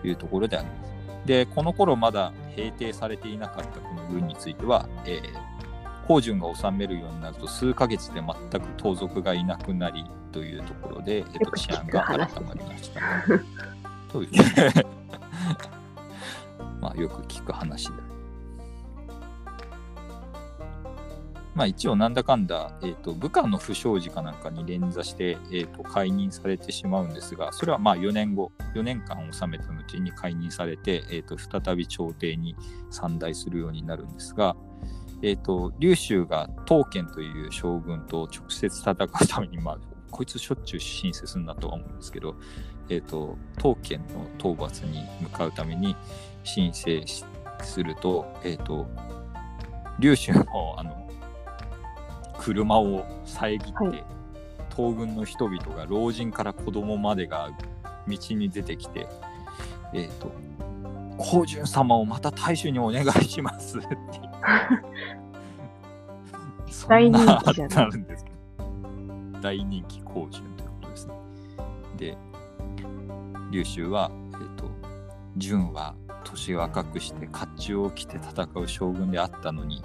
[0.00, 0.92] というところであります。
[1.26, 5.22] で、この頃まだ平定されていなかったこの軍については、えー、
[6.06, 13.00] 高順が治めるようになると数ヶ月で全く盗賊がいなくなりというところで、えっと、治安が改まりました。
[14.12, 14.26] そう。
[16.80, 17.92] まあよく聞く話で
[21.54, 32.56] まあ一応なんだかんだ、えーと、部下の不祥事かなんかに連座して、えーと、解任されてしまうんですが、それはまあ4年後、4年間治めた後に解任されて、えーと、再び朝廷に
[32.90, 34.56] 参代するようになるんですが、
[35.22, 38.96] えー、と劉州が刀剣という将軍と直接戦う
[39.28, 39.78] ために、まあ、
[40.10, 42.34] こいつしょっちゅう申請するんだとは思うんですけど、
[42.92, 45.96] えー、と刀剣の討伐に向かうために
[46.44, 47.02] 申請
[47.62, 48.86] すると、えー、と
[49.98, 51.08] 劉州もあの
[52.38, 54.04] 車を遮って、はい、
[54.76, 57.50] 東軍の人々が老人から子供までが
[58.06, 59.06] 道に出てきて、
[59.94, 60.32] えっ、ー、と、
[61.22, 63.88] 光順様をまた大衆にお願いしますって。
[66.88, 71.14] 大人気じゃなるんですけど、大人気光順ということですね。
[71.96, 72.18] で、
[73.52, 74.70] 劉州は、えっ、ー、と、
[75.36, 79.84] 順は年若くして甲冑を着て戦う将軍であったのに、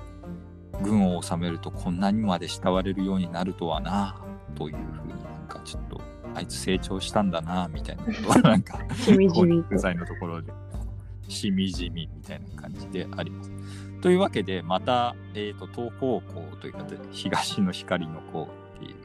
[0.82, 4.16] 軍を治めるとこんなにまで慕われるようになるとはな
[4.56, 6.02] というふうになんかちょっと
[6.36, 10.52] あいつ成長したんだなみたいなことはなんかしみじみ具材のところで
[11.28, 13.52] しみじみみたいな感じであります。
[14.02, 18.48] というわけでまた、えーと、東方向というか東の光の子っ
[18.80, 18.96] ていう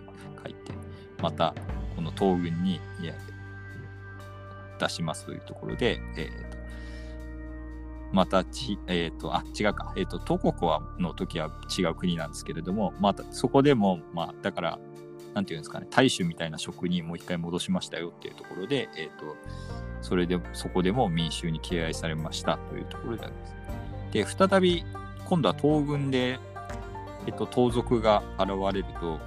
[0.42, 0.72] 書いて
[1.22, 1.54] また
[1.96, 2.80] この東軍に
[4.82, 6.62] 出しますというところで、えーと
[8.12, 14.78] またち、えっ、と、あ、違うか、えっ、と、東国はの時は違う国なんですけれども、またそこでも、まあ、だから、
[15.34, 19.36] なんていうんですかね、大衆みたいな職にもう一回戻しましたよっていうところで、えっ、と、
[20.02, 23.54] それで、そこでも民衆に敬愛されましたというところであります。
[24.38, 24.84] で、再び、
[25.24, 26.38] 今度は東軍で、
[27.26, 29.18] えっ、と、盗賊が現れると、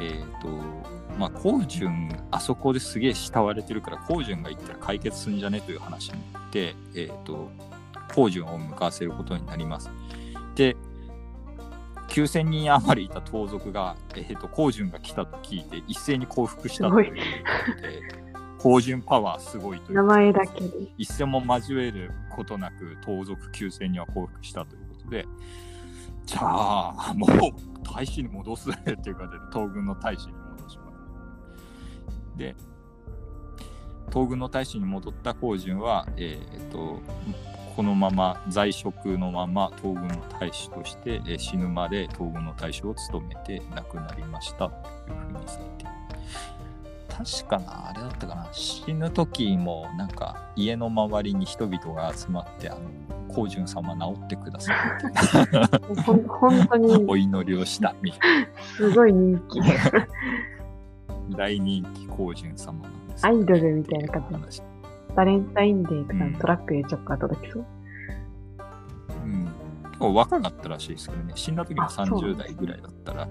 [0.00, 0.81] えっ、と、
[1.18, 7.50] まあ、光順、あそこですげえ慕われてるから、光順が行ったら解決するんじゃねという話になって、えっ、と、
[8.10, 9.90] 光順を向かわせることになります。
[10.54, 10.76] で、
[12.08, 17.14] 9000人余りいた盗賊が、えっ、と、光順が来たと聞いて、一斉に降伏したというこ
[17.76, 18.22] とで、
[18.58, 20.68] 光順パワーすごいという名前だけで。
[20.96, 25.26] 一戦も交えることなく盗賊9000には降伏したということで、
[26.26, 27.30] じゃあ、もう
[27.82, 30.41] 大使に戻すっていうかで、東軍の大使に。
[32.36, 32.54] で、
[34.12, 37.00] 東軍の大使に戻った光順は、えーと、
[37.74, 44.68] このまま在職のまま東軍の大使として、えー死ぬまで東軍の大使を務めて亡くなりました。
[44.68, 44.74] と
[45.08, 45.92] いうふうにされて
[47.08, 52.80] 確かな、あれだったかな、死ぬ時もなんか家の周りに人々が集まって、あの、
[53.28, 54.76] 光順様治ってください。
[56.28, 57.04] 本当に。
[57.08, 59.60] お祈りをしたみたいすごい人気。
[61.30, 64.62] な大人気光順様なんですよね、アイドルみたいな感じ話
[65.14, 67.64] バレンタインデーとかうんトラックでちょっか届きそう？
[69.24, 69.44] うん。
[69.84, 73.28] 結構若かったらしいですけどね、死んだ時もあそうなん30です代ぐらいだったらっ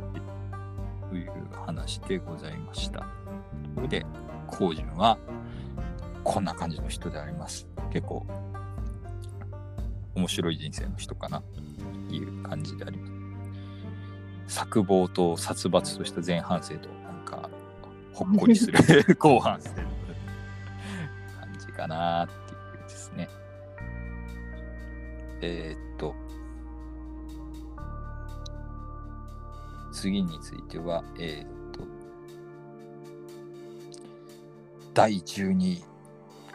[1.09, 1.31] ていう
[1.65, 2.99] 話でございました。
[2.99, 3.05] と
[3.75, 4.05] ころで、
[4.49, 5.17] 光順は
[6.23, 7.67] こんな感じの人であります。
[7.91, 8.25] 結構
[10.15, 11.41] 面白い人生の人かな
[12.09, 13.07] という感じでありま
[14.47, 14.55] す。
[14.55, 16.89] 作望と殺伐とした前半生と
[18.13, 18.77] ほっこりする
[19.17, 19.75] 後半生の
[21.39, 23.29] 感じかなっていうですね。
[25.41, 26.13] えーっと、
[29.91, 31.81] 次については、えーっと、
[34.93, 35.83] 第12位、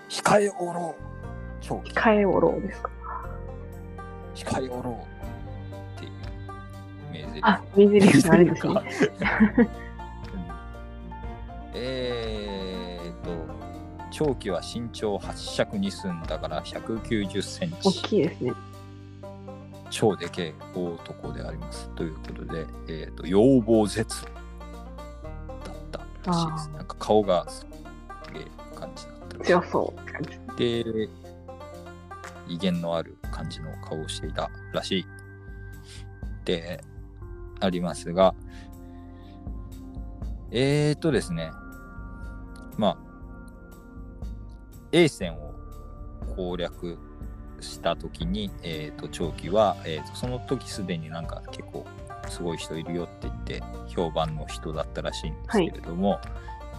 [0.08, 2.90] 控えおろう控えおろうですか？
[4.34, 6.12] 控えおろうっていう
[7.12, 7.40] 名台詞。
[7.42, 8.72] あ、水リフあるんですね。
[11.76, 13.30] うんえーっと、
[14.10, 18.02] 長期は身長8尺2寸だから190セン大チ。
[18.02, 18.52] きいですね。
[19.90, 21.88] 超でけえ大男であります。
[21.90, 26.70] ということで、えーっと、要望絶だったらしいです。
[26.70, 27.66] なんか顔がす
[28.32, 30.22] げえ感じだったらしい強そう感
[30.56, 30.82] じ。
[30.84, 31.08] で、
[32.48, 35.06] 威厳のある感じの顔をしていたらしい。
[36.44, 36.82] で、
[37.60, 38.34] ありますが、
[40.50, 41.50] えーとですね、
[42.76, 42.96] まあ、
[44.92, 45.54] A 線を
[46.36, 46.98] 攻略
[47.60, 51.86] したときに、えーと、長期は、えーと、その時すでになんか結構
[52.28, 56.20] すごい人いるよって言って評判の人だったらしいんですけれども、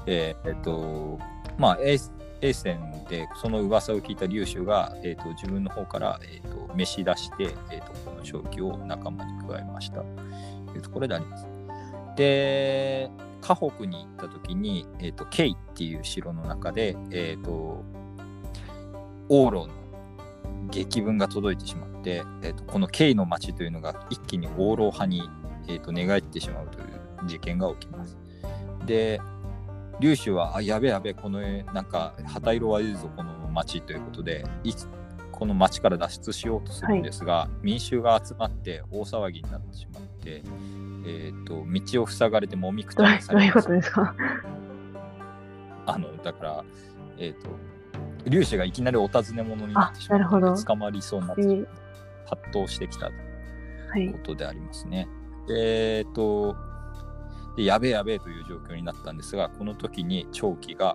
[0.06, 1.20] えーえーと、
[1.58, 1.98] まあ A,
[2.42, 10.06] A 線でその噂を聞いた劉州が、えー、と自分の方から、えー、と召し出して、えー、とこの長期を仲間に加えましたと
[10.76, 11.48] いうところであります。
[12.16, 13.10] で、
[13.56, 17.84] 河北に行った時に、えー、と慶っていう城の中で、えー、と
[19.30, 19.74] 往路の
[20.70, 25.22] 劇文が届いてしまって、えー、とこの慶の町というのが一気に往路派に、
[25.68, 28.18] えー、と寝返ってしまうという事件が起きます。
[28.86, 29.22] で、
[30.00, 31.42] 劉州は、あ、やべやべ、この、
[31.74, 34.88] なんか、旗色悪いぞ、この町ということで、いつ、
[35.32, 40.44] この町から脱出しようとするんですが、民衆が集まって大騒ぎになってしまって、
[41.10, 44.16] えっ、と、道を塞がれてもみくどうたにさどういうこれますとですか？
[45.86, 46.66] あの、だから、
[47.18, 47.50] えっ、と、
[48.30, 51.68] 劉氏がいきなりお尋ね者になってしまって、捕まりそうになってえー
[52.26, 53.12] 発動してきたは
[53.98, 54.12] い。
[54.12, 54.18] こ。
[54.22, 55.08] とでありますね。
[55.48, 56.58] でえっ、と
[57.56, 60.94] で、やべえやべえという状況になったんですが、この時に長期が、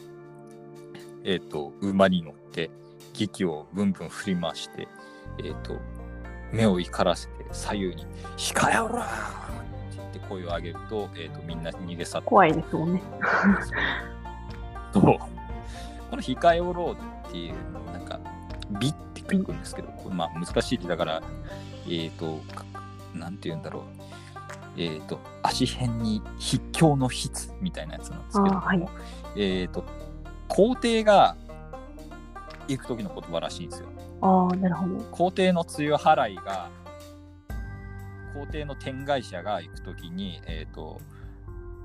[1.25, 2.71] えっ、と、馬に乗って、
[3.15, 4.87] 劇をブンブン振り回して、
[5.43, 5.81] えっ、と、
[6.53, 8.07] 目を怒らせて左右に、
[8.37, 9.62] 控えおらー
[10.19, 13.03] って声を上げると、えっ、と、みんな逃げ去って怖いですもんね。
[14.93, 15.19] と、こ
[16.13, 18.21] の控えおろうっていうの、なんか、
[18.81, 21.23] 美って書くんですけど、これまあ難しい字だから、
[21.89, 22.65] えっ、と、か
[23.15, 23.83] なんて言うんだろう。
[24.77, 28.89] えっ、と、足辺に筆境の筆みたいなやつなんですけども、はい
[29.37, 29.85] えっ、と、
[30.49, 31.37] 皇帝が
[32.69, 33.89] 行く時の言葉らしいんですよ。
[34.23, 34.99] ああ、なるほど。
[35.11, 36.71] 皇帝の梅雨払いが、
[38.35, 41.01] 皇帝の天外者が行くときに、えっ、と、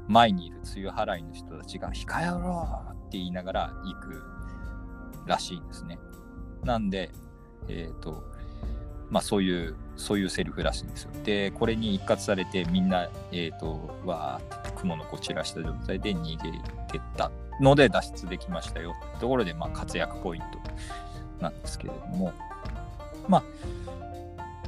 [0.08, 4.24] 前にいる梅雨払いの人たちが、控えろって言いながら行く
[5.26, 6.00] らしいんですね。
[6.64, 7.12] なんで、
[7.68, 8.24] えっ、と、
[9.10, 11.12] まあそういう、そういうセリフらしいんですよ。
[11.24, 16.52] で、これに一括されてみんな、えっ、と、わーって雲のこ散らした状態で逃げ
[16.92, 20.48] てったので脱出できましたよところで、まあ活躍ポイント
[21.42, 22.34] なんですけれども、
[23.28, 23.44] まあ、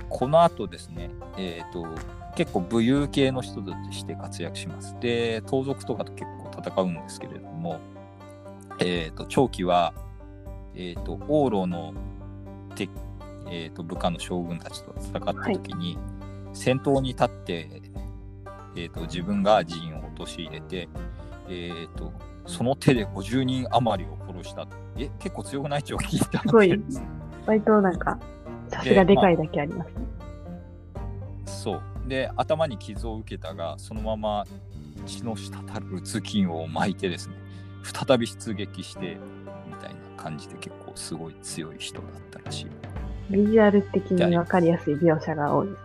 [0.09, 1.87] この後ですね、えっ、と、
[2.35, 4.95] 結構武勇系の人として活躍します。
[4.99, 7.79] で、盗賊とかと結構戦うんですけれども、
[8.79, 9.93] えっ、と、長期は、
[10.75, 11.93] えっ、と、王老の
[13.51, 15.97] えー、と部下の将軍たちと戦った時に、
[16.53, 17.81] 先頭に立って、
[18.75, 20.87] えー、と自分が陣を陥れて、
[21.47, 22.13] えー、と
[22.45, 24.67] その手で50人余りを殺した。
[24.97, 25.83] え結構強くない？
[25.83, 26.79] 長期ってすごい。
[27.45, 28.19] 割となんか、
[28.69, 29.93] さすがでかいだけありますね。
[31.45, 34.45] そうで頭に傷を受けたがそのまま
[35.05, 37.35] 血の滴る頭巾を巻いてですね
[37.83, 39.17] 再び出撃して
[39.67, 42.67] みたいな感じで結構すごい強い人だったらしい。
[43.29, 45.79] ビジュアル的にわかりやすい描写が多いです。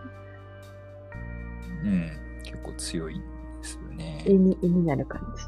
[1.83, 2.11] うん、
[2.43, 3.27] 結構強いんで
[3.63, 4.23] すよね。
[4.25, 5.43] 絵に絵になる感じ。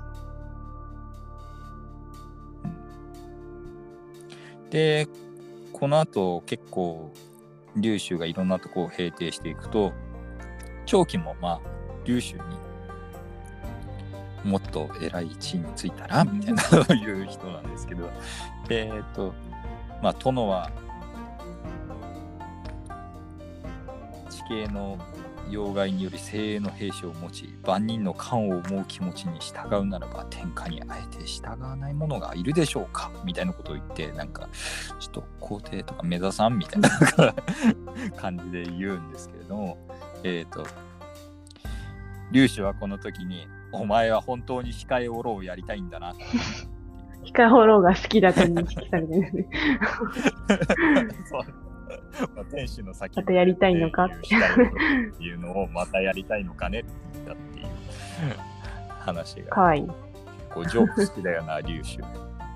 [4.69, 5.07] で、
[5.79, 7.13] この後結構、
[7.75, 9.93] 劉州がいろんなとこを平定していくと、
[10.87, 11.61] 長期もまあ、
[12.03, 12.41] 劉州に
[14.43, 18.09] もっと偉い地位についたら、みたいなそういう人なんですけど、
[18.69, 19.35] えっと、
[20.01, 20.71] まあ、殿は、
[24.31, 24.97] 地形の
[25.49, 34.49] 要害により精鋭の兵士を持ち万人の官を思う気持ちに従うならば天下にあえて従わない者がいるでしょうかみたいなことを言ってなんか
[34.99, 36.89] ちょっと皇帝とか目指さんみたいな
[38.17, 39.77] 感じで言うんですけれども
[40.23, 40.65] えっ、と
[42.31, 46.13] 劉州はこの時に「お前は本当に控えおろうをやりたいんだな」
[47.23, 49.47] ヒカホローが好きだと認識されてるんですね。
[52.35, 54.05] まあ、天使の先またやりたいのか？
[54.05, 56.79] っていうのをまたやりたいのかね？
[56.79, 57.67] って言ったっていう
[58.99, 59.51] 話が。
[59.51, 59.79] かわい。
[59.79, 59.87] い。
[60.53, 62.05] こうジョーク好きだよな劉州で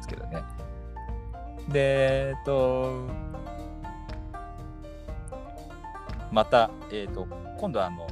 [0.02, 0.42] すけどね
[1.72, 3.08] でえっと
[6.32, 7.28] また、えっと
[7.60, 8.08] 今度はあの、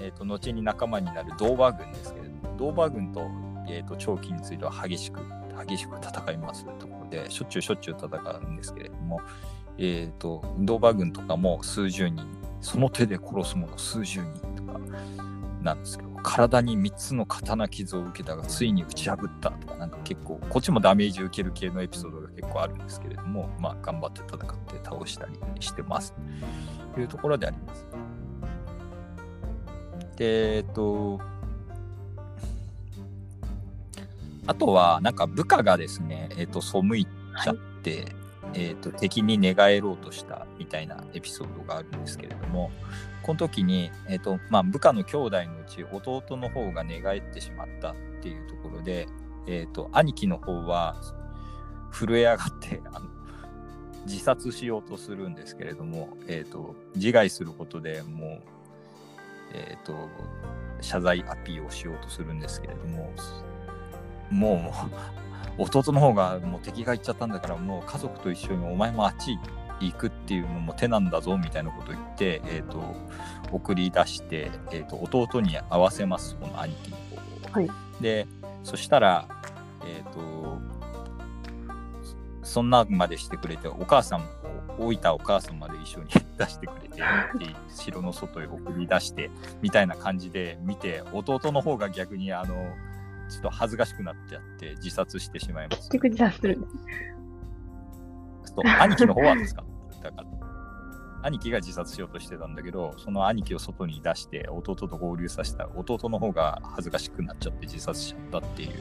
[0.00, 3.28] えっと後に仲間になるドーバー軍ですけれどもドーバー軍と,、
[3.68, 5.20] えっと長期については激しく
[5.66, 9.20] 激しく戦いますところでしょっちゅうしょっちゅう戦うんですけれども
[9.78, 12.26] えっ、と、ドーバー軍とかも数十人、
[12.60, 14.80] その手で殺す者数十人とか
[15.62, 26.14] なんですけど、体に3つの刀傷を受けたが、ついに打ち破ったとか、なんか結構、こっちもダメージ受ける系のエピソードが結構あるんですけれども、まあ、頑張って戦って倒したりしてます。
[26.94, 27.86] というところであります。
[30.16, 31.20] で、えっ、と、
[34.46, 38.06] あとは、なんか部下がですね、えっ、と、背いちゃって、
[38.54, 42.70] えー、と敵に寝返ろうとしたみたいなエピソードがあるんですけれども
[43.22, 49.06] この時に、えーとまあ、部下の兄弟のうち弟の方が寝返ってしまったっていうところで、
[49.46, 50.96] えー、と兄貴の方は
[51.96, 53.06] 震え上がってあの
[54.04, 58.40] 自殺しようとするんですけれども、えー、と自害することでもう、
[59.54, 59.94] えー、と
[60.80, 63.12] 謝罪アピールをしようとするんですけれども
[64.30, 64.74] も
[65.58, 69.38] う弟の方がもう敵が行っちゃったんだからもう家族と一緒にお前もあっち
[69.80, 72.94] 行くっていうのも手なんだぞみたいなことを言って、えー、と
[73.52, 77.02] 送り出して、えー、と弟に会わせますこの兄貴の方
[77.50, 77.52] を。
[77.52, 77.70] はい
[78.00, 78.26] で
[78.62, 79.26] そしたら、
[79.86, 80.58] えー、と
[82.46, 84.26] そんなまでしてくれてお母さんも
[84.78, 87.02] 老いたお母さんまで一緒に出してくれて
[87.68, 89.30] 城の外へ送り出して
[89.62, 92.54] みたいな感じで見て弟の方が逆にあの
[93.28, 95.90] ちょっと恥ずかしくなっちゃって自殺してしまいました。
[96.10, 96.58] 自殺する
[98.82, 99.64] 兄貴の方はですか？
[100.02, 100.24] だから
[101.22, 108.80] 兄貴が自殺しようとしてたんだけどその兄貴を外に出して弟と合流させた弟の方が恥ずかしくなっちゃって自殺しちゃったっていう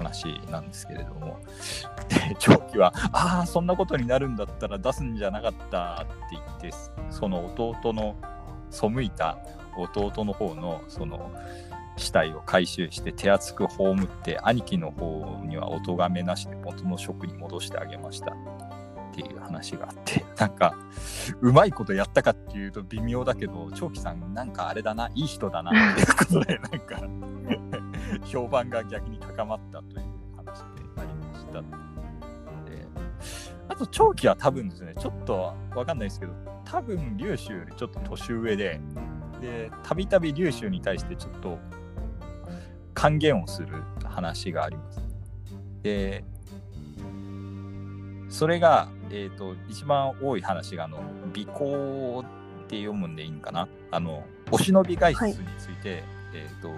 [0.00, 1.38] 話なんですけれども。
[2.08, 6.70] で長期は「ああそんなことになるんだったら出すんじゃなかった」って言って
[7.10, 8.16] その弟の
[8.70, 9.38] 背いた
[9.76, 11.30] 弟の方のその
[11.96, 18.36] 死体を回収して手厚く葬って兄貴の方にはお咎めなしで元の職に戻してあげましたっ
[19.12, 20.24] ていう話があって。
[20.38, 20.74] なんか
[21.42, 27.79] うまいことやったかっていうと微妙だけど長期さんなんかあれだないい人だなっていうことでなんか
[28.24, 30.04] 評判が逆に高まったという
[30.36, 30.64] 話で
[30.96, 31.60] ありました。
[31.60, 32.86] で
[33.68, 36.32] あと長期は多分ですねちょっとわかんないですけど
[36.64, 38.80] 多分劉州よりちょっと年上で
[39.40, 41.58] でたびたび劉州に対してちょっと
[42.94, 45.00] 還元をする話があります。
[45.82, 46.24] で
[48.28, 53.68] それがえっ、と、一番多い話が、あの、尾行って読むんでいいんかな。
[53.90, 56.70] あの、お忍び外出について、えっ、と、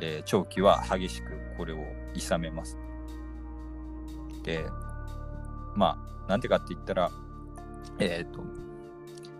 [0.00, 1.78] えー長期は激しくこれを
[2.14, 2.78] 諌めます。
[4.42, 4.64] で、
[5.76, 7.10] まあ、なんてかって言ったら、
[7.98, 8.40] えっ、と、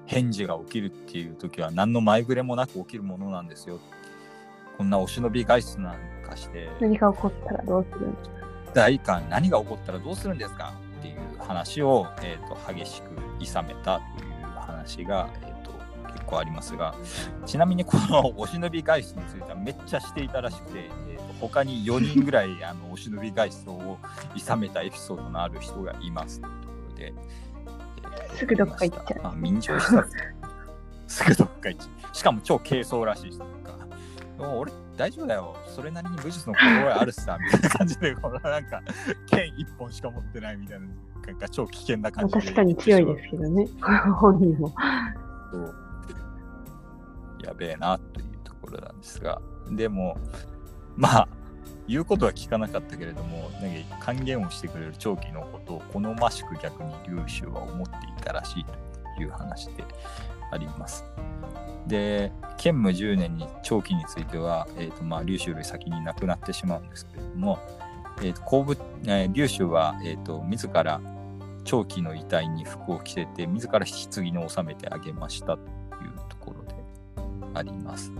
[0.07, 3.79] 返事が起きるっていう時は何の前触れもなく起きるものなんですよ。
[4.77, 8.37] こんなお忍び外出なんかして、何が起こったらどうするんですか？
[8.75, 10.75] 大官何が起こったらどうするんですか？
[10.99, 13.09] っていう話を、えー、と激しく
[13.39, 15.50] 諌めたという話が、えー、と
[16.13, 16.95] 結構ありますが
[17.47, 23.99] ちなみにこのお忍び外出についてはめっちゃしていたらしくて、えー、と他に4人ぐらい あのお忍び外出を
[24.35, 27.51] 諌めたエピソードのある人がいますというところで、えーと
[28.35, 29.21] すぐどっか行っちゃう。
[29.25, 30.09] あ民情視察
[31.07, 32.17] すぐどっか行っちゃう。
[32.17, 33.77] しかも超軽装らしい人とか。
[34.39, 35.57] でも俺大丈夫だよ。
[35.67, 38.83] それなりに武術の心得あるしさみたいな感じでこのなんか
[39.27, 40.87] 剣一本しか持ってないみたいな
[41.27, 42.41] なんか超危険なまあ感じで。
[42.41, 43.67] 確かに強いですけどね。
[44.19, 44.73] 本人も。
[45.53, 45.75] そう
[47.43, 50.19] やべえなというところなんですがでも
[50.97, 51.29] まあ
[51.89, 59.85] 言うことは聞かなかったけれどもなんか還元をしてくれる長期のことを好ましく逆に劉州は思っていたらしいという話で
[60.53, 61.05] あります。
[61.87, 67.59] で建武10年に長期については、えーとまあ、劉州より先に亡くなってしまうんですけれども、
[68.19, 71.01] えーと後部えー劉州は、えー、と自ら
[71.65, 75.59] 長期の遺体に服を着せて自ら棺に収めてあげました
[77.55, 78.13] あります。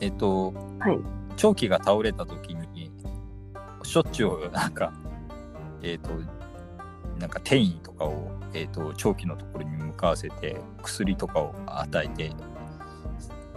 [0.00, 0.98] えっ、と、はい。
[1.36, 2.90] 長期が倒れた時に
[3.84, 4.92] しょっちゅうなんか
[5.82, 6.10] えっ、と
[7.18, 12.32] なんか転移とかを、えー、と長期のところに向かわせて薬とかを与えて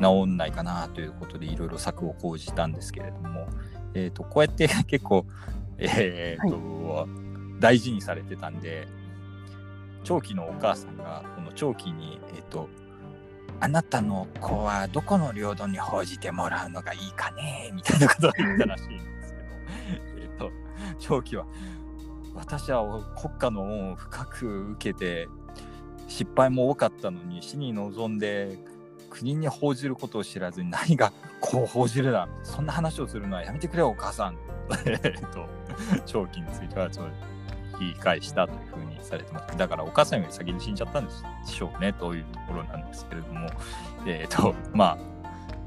[0.01, 3.47] 治んないかなということでいろいろ策を講じたんですけれども、
[3.93, 5.25] えー、とこうやって結構、
[5.77, 7.07] えーと
[7.59, 8.87] 大事にされてたんで
[10.03, 12.69] 長期のお母さんがこの長期に、えー、と
[13.59, 17.71] あなたの子はどこの領土に報じてもらうのがいいかね？
[17.75, 19.45] みたいなことを言ったらしいんですけど、
[20.19, 20.51] えっと、
[20.99, 21.45] 長期は、
[22.33, 25.27] 私は国家の恩を深く受けて、
[26.07, 28.57] 失敗も多かったのに死に臨んで、
[29.11, 34.37] 国に報じることを知らずに何がこう報じるだそんな話をするのはやめてくれお母さん。
[34.87, 35.45] えっと
[36.05, 37.30] 長期についてはちょっと
[37.81, 41.11] 言い返したというふうにされてますだからお母さんより先に死んじゃったんで
[41.45, 43.49] しょうねというところなんですけれども
[44.05, 44.97] えっ、と まあ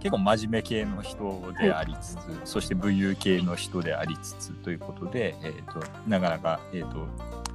[0.00, 7.06] 結構真面目系の人でありつつ、そして武勇系の人でありつつということで、えー、となかなか、えー、と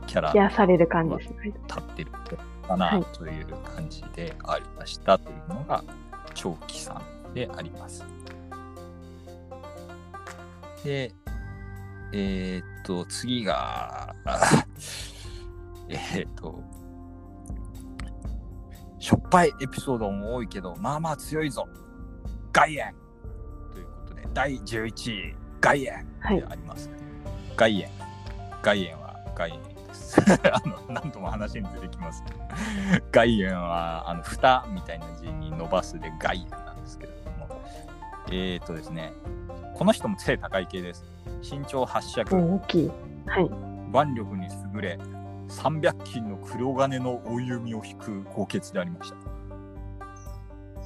[0.08, 1.54] キャラ癒される感じですね。
[1.68, 2.20] 立ってるか
[2.68, 5.84] はないという感じでありましたというのが
[6.34, 7.00] 長期さ
[7.30, 8.04] んであります。
[10.84, 11.14] で、
[12.12, 14.16] えっ、と、次が、
[15.90, 16.64] えっと、
[19.00, 21.68] しょっぱいエピソードも多いけど、まあまあ強いぞ。
[22.52, 22.94] 外苑
[23.72, 26.46] ということで、第11位、外苑はいで。
[26.50, 26.90] あります。
[27.56, 27.90] 外苑。
[28.62, 30.20] 外苑は外苑です。
[30.52, 32.24] あの何度も話に出てきます。
[33.12, 37.62] 外苑は、あの、蓋みたいな字に伸ばすで外苑なんですけれども、
[38.32, 39.14] えっ、とですね、
[39.76, 41.06] この人も背高い系です。
[41.42, 42.92] 身長8尺、うん大きい。
[43.26, 43.46] はい。
[44.06, 45.00] 腕力に優れ、
[45.48, 49.16] 300斤の黒金の大弓を引く高血でありました。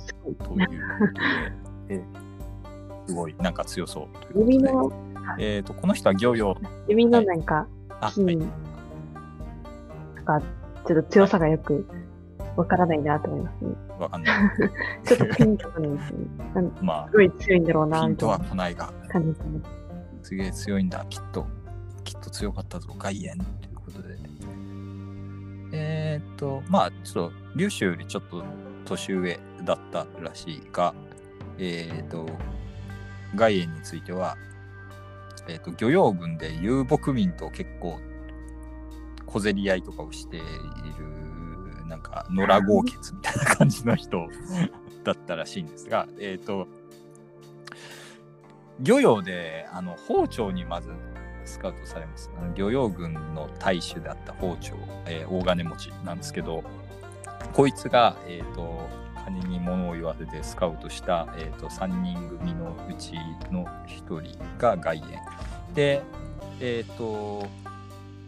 [0.06, 0.36] すごい。
[0.36, 0.58] ということ
[1.90, 2.04] で、え
[3.08, 5.58] すごい、なんか強そうということで。
[5.58, 6.56] えっ、と、この人は漁業、
[6.88, 7.68] 指のなんか、
[8.00, 8.38] あ、筋はい、
[10.18, 10.42] とか、
[10.86, 11.86] ちょっと強さがよく
[12.56, 13.76] わからないなと思いますね。
[14.00, 14.52] わかんない。
[15.06, 16.20] ちょっとピンとこないですね。
[16.82, 19.62] まあす、ごい強いんだろうな、ピンとは来ないが、感じですね。
[20.24, 21.46] すげえ強いんだ、きっと。
[22.04, 24.18] きっと強かったぞ、外苑ということで。
[25.74, 28.44] えーっと、まあ、ちょっと、劉州よりちょっと
[28.86, 30.94] 年上だったらしいが、
[31.58, 32.26] えーっと、
[33.36, 34.38] 外苑については、
[35.48, 38.00] えーっと、漁業軍で遊牧民と結構
[39.26, 44.28] 小競り合いとかをしている、なんか、野良豪傑みたいな感じの人
[45.04, 46.68] だったらしいんですが、えっと、
[48.80, 50.90] 漁業であの包丁にまず
[51.46, 52.32] スカウトされます。
[52.56, 56.64] 漁業軍の大衆であった包丁、えー大金持ちなんですけど、
[57.54, 58.90] こいつが、えー、と
[59.26, 63.14] 金に物を言わせてスカウトした、えー、と3人組のうち
[63.52, 65.04] の1人が外苑。
[65.74, 66.02] で、
[66.60, 67.48] えっ、と、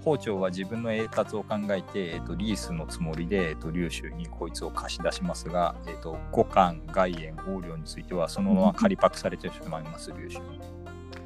[0.05, 10.59] 包丁は自分の栄達を考えて、えー、とリースのつもりで、えー、と劉州にこいつを貸し出しますが、えー、と五冠外苑横領についてはそのまま仮パクされてしまいます劉州に。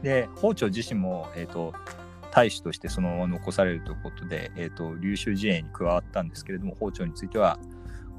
[0.01, 1.73] で包丁自身も、えー、と
[2.31, 7.59] 大使としてそのまま残されるということで、えーと、劉州陣営に加わったんですけれども包丁については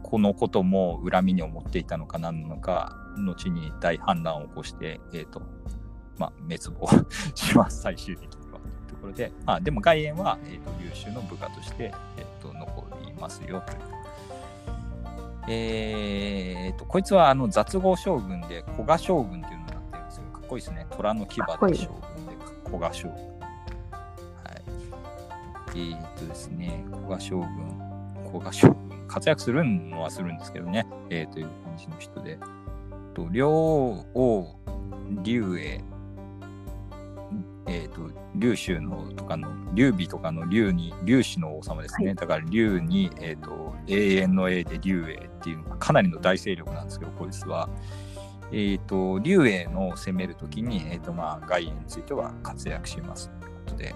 [0.02, 5.40] このことも恨みに思っていたのか何なのか後に大反乱を起こして、えーと
[6.18, 6.88] まあ、滅亡
[7.34, 8.39] します最終的に
[9.00, 13.72] ころで、まあ、でも外縁は、えーと、劉州の部下として、えーと、残りますよと。
[15.48, 20.24] えーと、こいつはあの雑号将軍で古賀将軍っていうのになってるんですよ。
[20.32, 20.86] かっこいいですね。
[20.90, 21.78] 虎の牙で将軍で
[22.66, 23.30] 古賀将軍。
[25.74, 27.48] え、っとですね、古賀将軍、
[28.32, 32.38] 古賀将軍、活躍するのはするんですけどね、えー、という感じの人で、
[33.14, 34.56] と両王、
[35.22, 35.82] 劉英、
[37.66, 47.68] えーと、劉州のとかの劉備とかの劉に劉氏の王様ですね、はい、だから劉に、えーと、永遠の永で劉英っていうのがかなりの大勢力なんですけどこいつは、
[48.50, 53.94] えーと、劉英の攻めるときに、えーとまあ、外縁については活躍しますということで、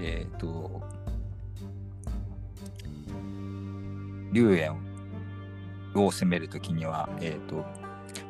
[0.00, 0.82] えっ、ー、と、
[4.32, 4.76] 龍炎
[5.94, 7.64] を攻めるときには、えっ、ー、と、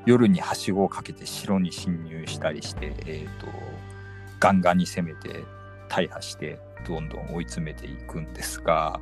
[0.07, 3.46] 夜にはしごをかけて城に侵入したりして、えっ、ー、と、
[4.38, 5.44] ガンガンに攻めて
[5.88, 9.01] 大破してどんどん追い詰めていくんですが、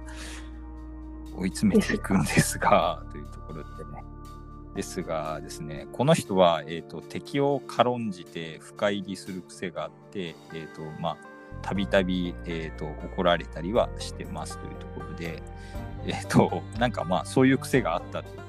[1.36, 4.02] 追い詰めていくんですが、というところでね。
[4.74, 11.16] ですがですね、この人は、えーと、敵を軽んじて深入りする癖があって、えーとまあ、
[11.62, 15.42] たびたび、えーと、怒られたりはしてますというところで、
[16.06, 18.40] えーと、なんかまあそういう癖があったという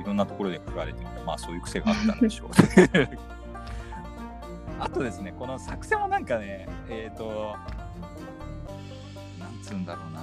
[0.00, 2.50] いろんなところで書かれてるのでまあそういう癖があったんでしょう。
[4.80, 7.54] あとですねこの作戦もなんかねえっ、ー、と
[9.38, 10.20] なんつうんだろうな。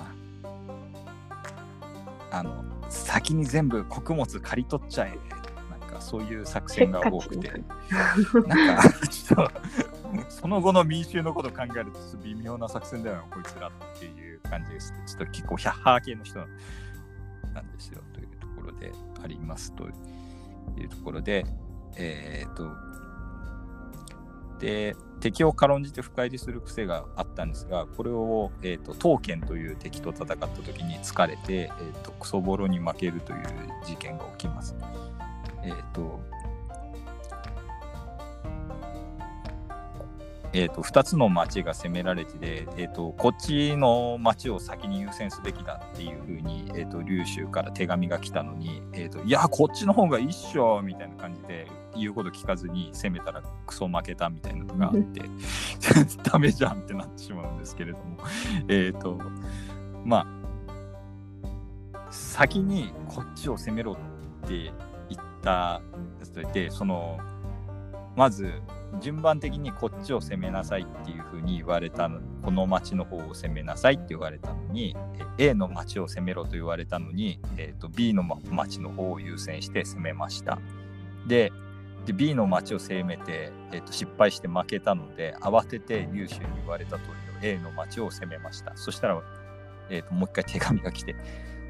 [2.30, 5.18] あの先に全部穀物刈り取っちゃえ。
[5.70, 7.52] なんかそういう作戦が多くて。
[8.48, 9.52] なんかちょっと
[10.30, 14.94] その後の民衆のことを考えると微妙な作戦だよな、こいつらっていう感じです。
[15.06, 16.40] ちょっと結構ヒャッハー系の人
[17.54, 18.02] なんですよ
[19.24, 21.46] ありますというところで、
[21.96, 22.72] えっ、ー、と、
[24.60, 33.40] で、敵を軽んじて深入りする癖があったんですが、これを、えーと、刀剣という敵と戦った時に疲れて、えーと、クソボロに負けるという
[33.86, 34.76] 事件が起きます。
[35.64, 36.20] えっ、ー、と、
[40.58, 55.22] えーと、2つの町が攻められてて、えーと、こっちの町を先に優先すべきだっていうふうに、えーと、劉州から手紙が来たのに、えー、といやこっちの方がいいっしょみたいな感じで言うこと聞かずに攻めたらクソ負けたみたいなのがあって
[56.28, 58.18] ダメじゃんってなってしまうんですけれども。
[58.68, 59.20] えっ、と
[60.04, 64.72] まあ先にこっちを攻めろって
[65.10, 65.82] 言った
[66.52, 67.20] でその
[68.16, 68.52] まず
[69.02, 74.96] 順番的にこっちを攻めなさいっていうふうに言われたのこの町の方を攻めなさいって言われたのに
[75.38, 80.60] A の町を攻めろと言われたのに、えーと、B の町の方を優先して攻めました。
[81.28, 81.52] で
[82.06, 88.72] で B の町を攻めて、えーと、失敗して負けたので慌てて優秀に言われた通りの A の町を攻めました。
[88.78, 89.22] そしたら、
[89.90, 91.16] えーともう一回手紙が来て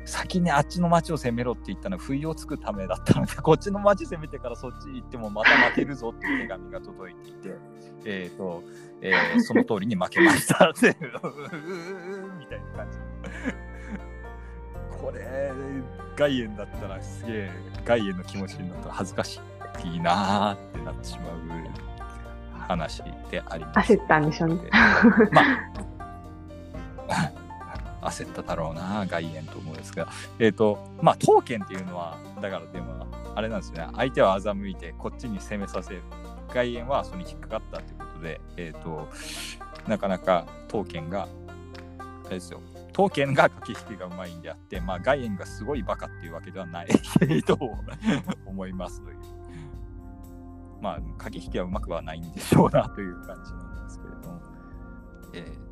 [0.08, 7.58] 先にあっちの町を攻めろって言ったのは不意をつくためだったので、 こっちの町攻めてからそっち行ってもまた負けるぞっていう手紙が届いていて、
[8.05, 8.64] えっ、ー、と、
[9.01, 10.95] えー、その通りに負けましたって
[12.39, 12.97] みたいな感じ。
[14.97, 15.51] これ、
[16.16, 17.51] 外縁だったらすげえ、
[17.86, 19.41] 外縁の気持ちになったら恥ずかし
[19.84, 21.38] いなーってなってしまう
[22.68, 23.93] 話であります。
[23.93, 24.62] 焦ったんでしょうね。
[25.34, 25.41] ま
[27.10, 27.46] あ
[28.10, 30.08] 焦っただろうな、外縁と思うんですが、
[30.39, 36.01] えっ、ー、と、まあ、刀剣っていうのは、だからでも、あれなんですよね、相手は欺いて、こっちに攻めさせる。
[36.53, 39.10] 外縁はそれに引っかかったということで、えっ、ー、と、
[39.88, 41.28] なかなか刀剣が、
[41.99, 46.88] あれですよ、刀剣が駆け引きがうまいんであって、まあ、外縁がすごいバカっていうわけではない
[47.45, 47.58] と
[48.45, 49.18] 思いますという。
[50.82, 54.41] まあ、駆け引きはうまくはないんでしょうなという感じなんですけれども。
[55.34, 55.66] え、ー、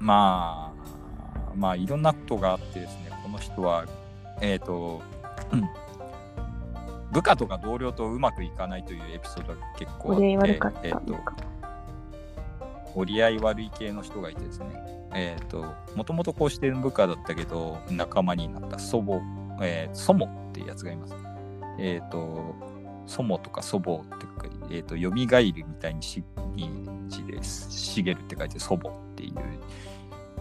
[0.00, 3.84] まあ、まあ、いろんなことがあってですね、この人は、
[4.40, 5.02] えっ、ー、と、
[5.52, 5.68] うん、
[7.12, 11.16] 部下とか同僚とうまくいかないというエピソードが結構あって、えーと、
[12.94, 14.66] 折り合い悪い系の人がいてですね、
[15.14, 19.20] えっ、ー、と、もともとこうしてる部下だったけど、仲間になった祖母、
[19.60, 21.14] えー、祖母っていうやつがいます。
[21.78, 22.54] えっ、ー、と、
[23.06, 26.22] 祖母とか祖母ってか、えっ、ー、と、蘇るみたいにし、
[26.54, 27.70] に地です。
[27.70, 29.34] 茂るって書いて祖母っていう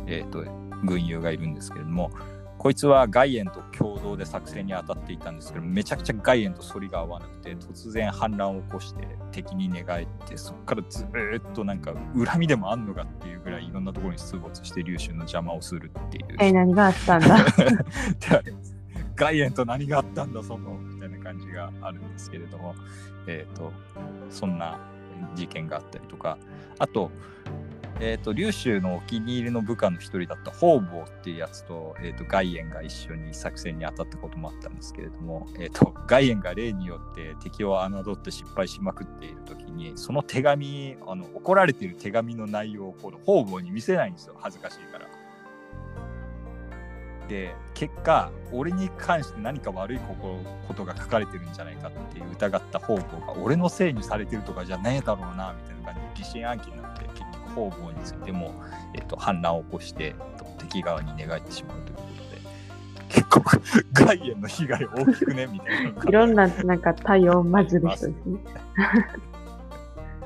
[0.10, 0.43] えーと、
[0.84, 2.10] 軍友がいるんですけれども
[2.57, 16.26] こいつは外縁と共同で作戦に当たっていたんですけどめちゃくちゃ外縁と反りが合わなくて突然反乱を起こして敵に寝返ってそこからずーっとなんか恨みでもあんのかっていうぐらいいろんなところに出没して龍州の邪魔をするっていう。
[16.39, 17.38] え、何があったんだ？
[18.43, 18.53] で
[19.16, 20.78] 外縁と何があったんだその。
[20.99, 22.76] みたいな感じがあるんですけれども、
[23.26, 23.72] えー、と
[24.30, 24.78] そんな
[25.34, 26.38] 事件があったりとか
[26.78, 27.10] あと,、
[28.02, 45.06] えー、と劉州のお気に入りの部下の一人だった方々っていうやつと,、えー、と外縁が一緒に作戦に当たったこともあったんですけれども、えー、と外縁が例によって敵を侮って失敗しまくっている時にその手紙あの怒られている手紙の内容をこの方々に見せないんですよ恥ずかしいから。
[47.28, 56.79] で結果俺に関して何か悪いことが書かれてるんじゃないかっていう疑った方々が俺のせいにされてるとかじゃねえだろうなみたいな感じで疑心暗鬼に
[57.60, 58.53] 方々についても、
[58.93, 62.41] えっと反乱を起こして、えっと敵側に寝返ってしまうということで
[63.10, 63.43] 結構
[63.93, 66.03] 外縁の被害大きくねみたいな。
[66.03, 68.16] いろんな、なんか対応を混ずですね。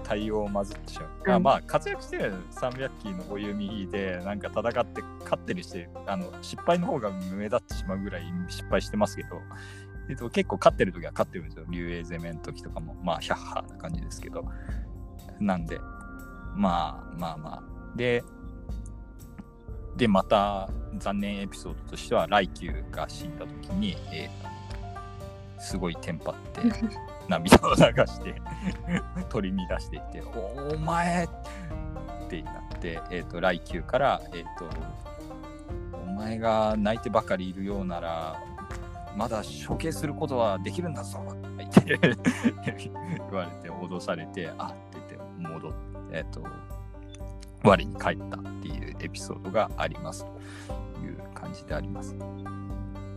[0.03, 1.09] 対応を混ずってしまう。
[1.25, 9.41] うんあまあ活躍してる300機の歩弓引いてなんか戦って勝ってるしてあの失敗の方が目立ってしまうぐらい失敗してますけど、
[10.09, 11.65] えっと、結構勝ってる時は勝ってるんですよ。
[11.69, 14.45] 竜英攻めの時とかもまあヒャッハーな感じですけど。
[15.39, 15.79] なんで
[16.56, 17.64] まあまあまあ。
[17.95, 18.24] で、
[19.95, 24.54] でまた残念エピソードとしては来宮が死んだ時に、えー
[25.64, 26.62] すごいテンパって
[27.30, 28.36] 涙を流して
[29.30, 31.30] 取り乱していて「おお前!」っ
[32.28, 34.70] てなって、えー、と来宮から、えーと
[36.06, 38.43] 「お前が泣いてばかりいるようなら
[39.16, 42.12] まだ処刑することはできるんだぞ」って言
[43.32, 46.45] われて脅されて「あっ」って言って戻って、えー、と
[47.64, 52.16] 我に帰ったっていうエピソードがありますという感じであります。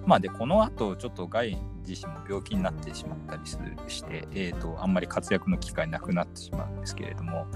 [0.06, 7.46] まあでこの後ちょっとガイ自身も病気になってしまったりするして、えー、とあんまり活躍の機会なくなってしまうんですけれども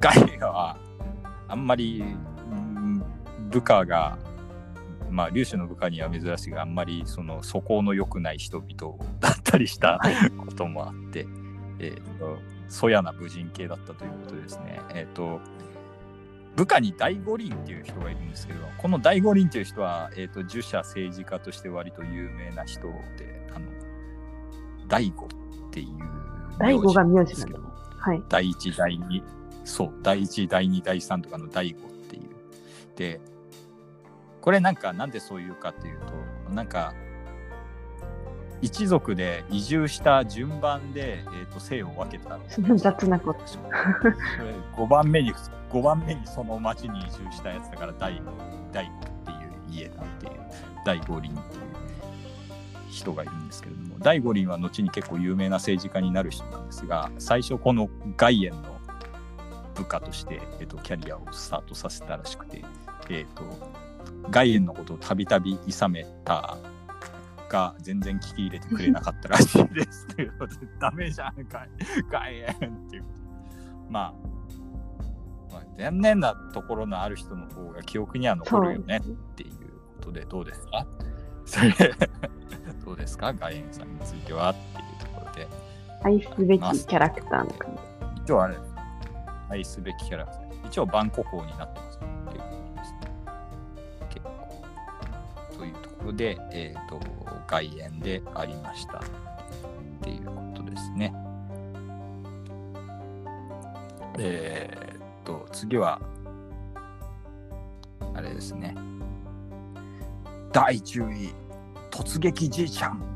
[0.00, 0.76] ガイは
[1.46, 3.02] あんまりうん
[3.50, 4.18] 部下が
[5.10, 11.26] まあ劉州の部下には珍しいがあんまりその素行の良くない人々だったりしたはいこともあって、
[11.78, 12.38] えー、と
[12.68, 14.80] そやな武人系だったということですね。
[14.90, 15.40] えー、と
[16.56, 23.66] 部下に大五輪っていう人がいるんですけどこの大五輪っていう人は、えー、と儒者政治家として割と有名な人であの
[24.86, 25.88] 大悟っていう
[26.58, 27.60] 大悟が名字ですけど
[27.98, 28.22] はい。
[28.28, 29.22] 第一第二
[29.64, 32.22] そう第一第二第三とかの大悟っていう
[32.96, 33.20] で
[34.40, 35.98] これなんかなんでそういうかっていう
[36.46, 36.94] となんか
[38.64, 42.38] 一族で移住した順番で、えー、と姓を分けた
[42.76, 43.40] 雑なこと。
[44.74, 45.34] 5番目に
[45.70, 48.22] 5番目にその町に移住したやつだから大
[48.72, 50.32] 大悟っていう家なんていう
[50.82, 51.62] 大五輪っていう
[52.88, 58.80] 人がいるんですけれども大五輪は後に結構有名な政治家になる人なんですが最初この外縁の
[59.74, 62.64] 部下として、えっと、キャリアをスタートさせたらしくて、
[63.10, 63.42] えっと、
[64.30, 66.56] 外縁のことをたびたび諌めた
[67.48, 70.06] が全然聞き入れてくれなかったらしいです。
[70.08, 71.68] ということでダメじゃん外
[72.10, 72.46] 外縁
[72.86, 73.00] ってい。
[73.00, 73.04] う
[73.88, 74.14] まあ
[75.52, 79.00] まあ、残念なところのある人の方が記憶には残るよねっ
[79.36, 79.50] ていう
[79.96, 80.86] ことでどうですか？
[81.44, 81.70] それ
[82.84, 83.32] どうですか？
[83.32, 85.48] 外縁さんについてはっていうところで。
[86.02, 87.78] 愛すべきキャラクターの感
[88.24, 88.56] 一応あれ
[89.48, 90.68] 愛すべきキャラクター。
[90.68, 91.98] 一応万国王になってます。
[91.98, 92.00] っ
[96.04, 97.00] 構というところでえっ、と
[97.46, 99.02] 外縁でありましたっ
[100.02, 101.14] ていうことですね
[104.18, 106.00] えーっと次は
[108.14, 108.74] あれですね
[110.52, 111.34] 第10位
[111.90, 113.14] 突撃じいちゃん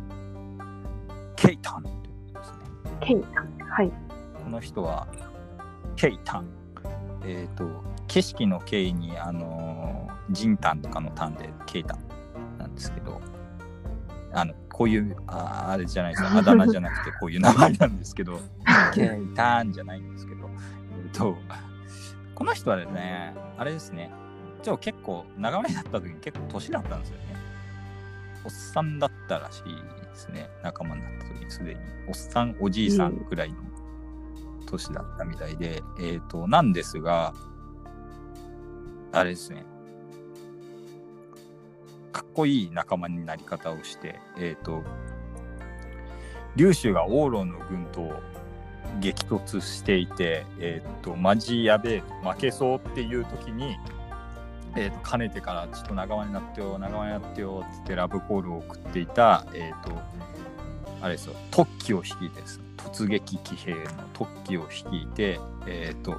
[1.37, 1.95] ケイタンという
[2.35, 2.59] ことですね
[3.01, 3.07] じ。
[3.07, 3.69] ケイさん。
[3.69, 3.93] はい。
[4.45, 5.07] この人は、
[5.95, 6.49] ケイタン。
[7.25, 7.65] えっ、と、
[8.09, 12.08] 景色の景に、あのー、ジンタンとかのタンで、ケイタン
[12.79, 13.21] ですけど、
[14.33, 18.41] あの、こういう、ああれじゃないですか、あだ名じゃなくて、こういう名前なんですけど、
[18.95, 20.49] ケイタンじゃないんですけど、
[21.05, 21.37] えっ、と、
[22.35, 24.11] この人はですね、あれですね、
[24.63, 27.23] 一応結構、長めだった時に結構年だったんですよね。
[28.45, 31.81] おっさんだったらしいですね、仲間になった時にすでに。
[32.07, 33.57] おっさん、おじいさんぐらいの
[34.67, 37.35] 年だったみたいで、えっ、と、なんですが、
[39.13, 39.65] あれですね、
[42.19, 44.83] かっこいい仲間になり方をして、えっ、と、
[46.57, 48.11] 劉州が王老の軍と
[48.99, 53.77] 激突していて、えっ、と、マジやべえ、負けそうっていう時に、
[54.75, 59.99] えー、とかねてからちょっと仲間になってよ仲間になってよってってラブコールを送っていた、えー、と
[61.01, 63.81] あれですよ特機を率いてです突撃騎兵の
[64.13, 66.17] 特機を率いてえっ、と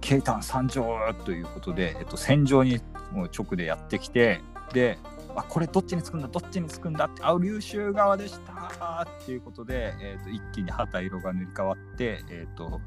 [0.00, 2.80] ケイタン参上ということで、えー、と戦場に
[3.12, 4.40] もう直でやってきて
[4.72, 4.98] で
[5.34, 12.80] あこれどっちにつくんだどっちにつくんだってあ琉球側でしたっていうことで、えー、と一気に旗色が塗り替わって、えー、と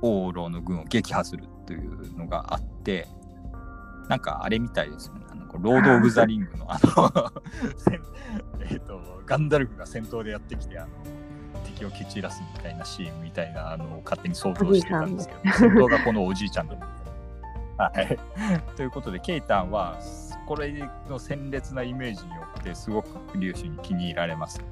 [0.00, 3.08] 王老の軍を撃破するというのがあって
[4.08, 5.26] なんかあれみたいですよね。
[5.28, 7.32] あのロード・オブ・ザ・リングのあの
[7.76, 8.00] 戦
[8.60, 10.88] えー、とガンダルフが戦闘でやってきてあの
[11.64, 16.76] 敵を蹴散らすみたいなシーンみたいなあのを勝手に想像してたんですけど戦闘がこのおじいちゃんだ
[17.78, 18.18] はい、
[18.76, 19.96] ということで、ケイタンは、
[20.48, 20.72] これ
[21.10, 24.64] の鮮烈なイメージによって、すごく粒子に気に入られます。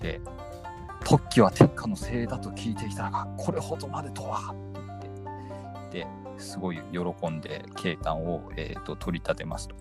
[0.00, 0.20] で、
[1.04, 6.06] 特記は天下のせいだと聞いていたが、これほどまでとはって言って、で
[6.38, 9.74] すごい喜んで、ケイタンを、えー、と取り立てますと。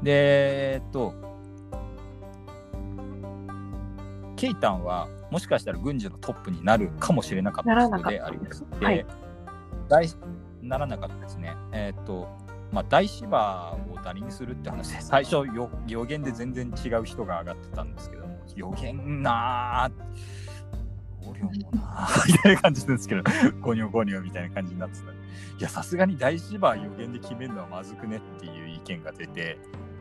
[0.00, 1.12] で、えっと、
[4.36, 8.64] ケイタンは、もしかしたら軍事のトップになるかもしれなかった人であります。
[8.78, 9.06] で、はい
[9.88, 10.06] 大
[10.62, 11.54] ならなかったですね。
[11.72, 12.28] えっ、と、
[12.72, 15.44] まあ、大芝を誰にするって話で、 最初、
[15.86, 19.92] 予言で全然違う人が上がってたんですけども、予言なぁ、
[21.28, 23.22] 俺もなぁ、みたいな感じですけど、
[23.60, 25.12] ゴニョゴニョみたいな感じになってた。
[25.12, 25.14] い
[25.60, 29.58] や、さすがに大芝予言で決めるのはまずくねっていう意見が出て、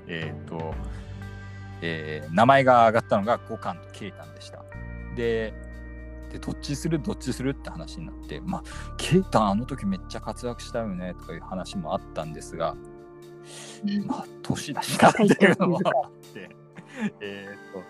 [0.08, 0.74] えっ、と、
[1.82, 4.64] えー名前が上がったのが五冠とケイタンでした。
[5.16, 5.54] で、
[6.36, 8.64] でどっちするどっちするって話になって、まあ、
[8.98, 12.76] ケイタンあの時めっちゃ活躍したよねとかいう話もあったんですが、
[14.06, 16.50] まあ、年だしなっていうのもあって、
[17.22, 17.84] えーっ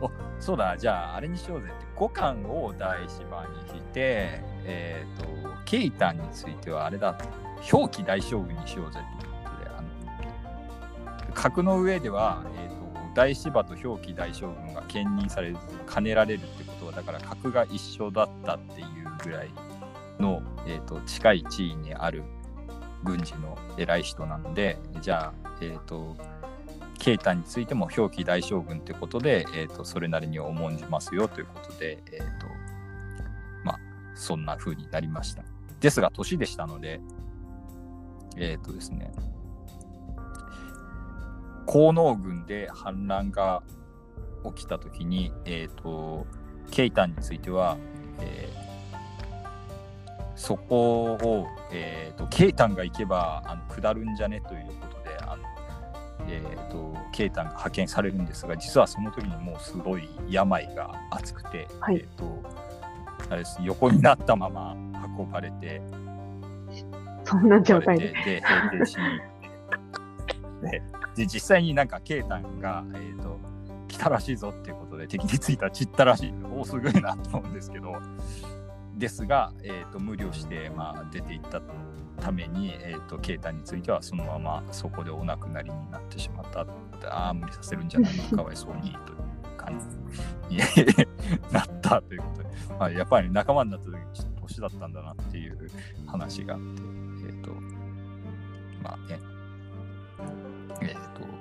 [0.00, 7.18] と、おそうだ、じゃああれにしようぜって、五冠を大芝に引いて、えーっと、ケイタンについてはあれだ、
[7.72, 9.82] 表記大将軍にしようぜっていうことで、あ
[11.26, 15.56] の、格の上では、えーっと、大芝と表記大将軍が兼任される、
[15.92, 18.86] 兼ねられるってこだから格が一緒だったっていう
[19.22, 19.50] ぐらい
[20.18, 22.22] の、えーっと、近い地位にある
[23.02, 26.16] 軍事の偉い人なので、じゃあ、えっ、と、
[26.98, 32.46] ケイタンについても表記大将軍ということで、えっ、と、それなりに重んじますよということで、えっ、と、
[33.64, 33.78] まあ、
[34.14, 35.42] そんな風になりました。
[35.80, 37.00] ですが、年でしたので、
[38.36, 39.12] えっ、とですね、
[41.66, 43.62] 高能軍で反乱が
[44.54, 46.26] 起きたときに、えっ、と、
[46.72, 47.76] ケイタンについては、
[48.18, 48.62] えー
[50.34, 54.40] そこを、えー、とケイタンが行けばあの下るんじゃね？
[54.40, 55.42] ということであの、
[56.26, 61.98] えー、とケイタンが派遣されるんですが実はその時にもうすごい病が熱くて、はい。
[61.98, 62.42] えー、と
[63.30, 63.56] あれです。
[63.62, 64.74] 横になったまま
[65.16, 65.80] 運ばれて
[67.24, 68.08] そんな状態で。
[68.08, 70.82] でで平定しにで
[71.14, 73.38] で実際になんかケイタンが、えー、と
[73.92, 76.34] 来たらしいぞっていうことで敵についたら散ったらしい。
[76.50, 77.92] おおすごいなと思うんですけど。
[78.96, 81.60] ですが、えー、と無理をして、まあ、出ていった
[82.20, 86.66] ために、えー、とケイタンについてはそのままそこでお亡くなりになってしまった。
[87.10, 88.22] ああ無理させるんじゃないの？
[88.38, 89.78] かわいそうにという感
[90.48, 90.62] じに
[91.52, 95.70] なったということで、まあ、やっぱり仲間になった時ちょっと年だったんだなっていう
[96.06, 96.66] 話があって
[97.26, 97.50] えっ、と
[98.82, 99.18] まあね。
[100.80, 101.31] えっ、と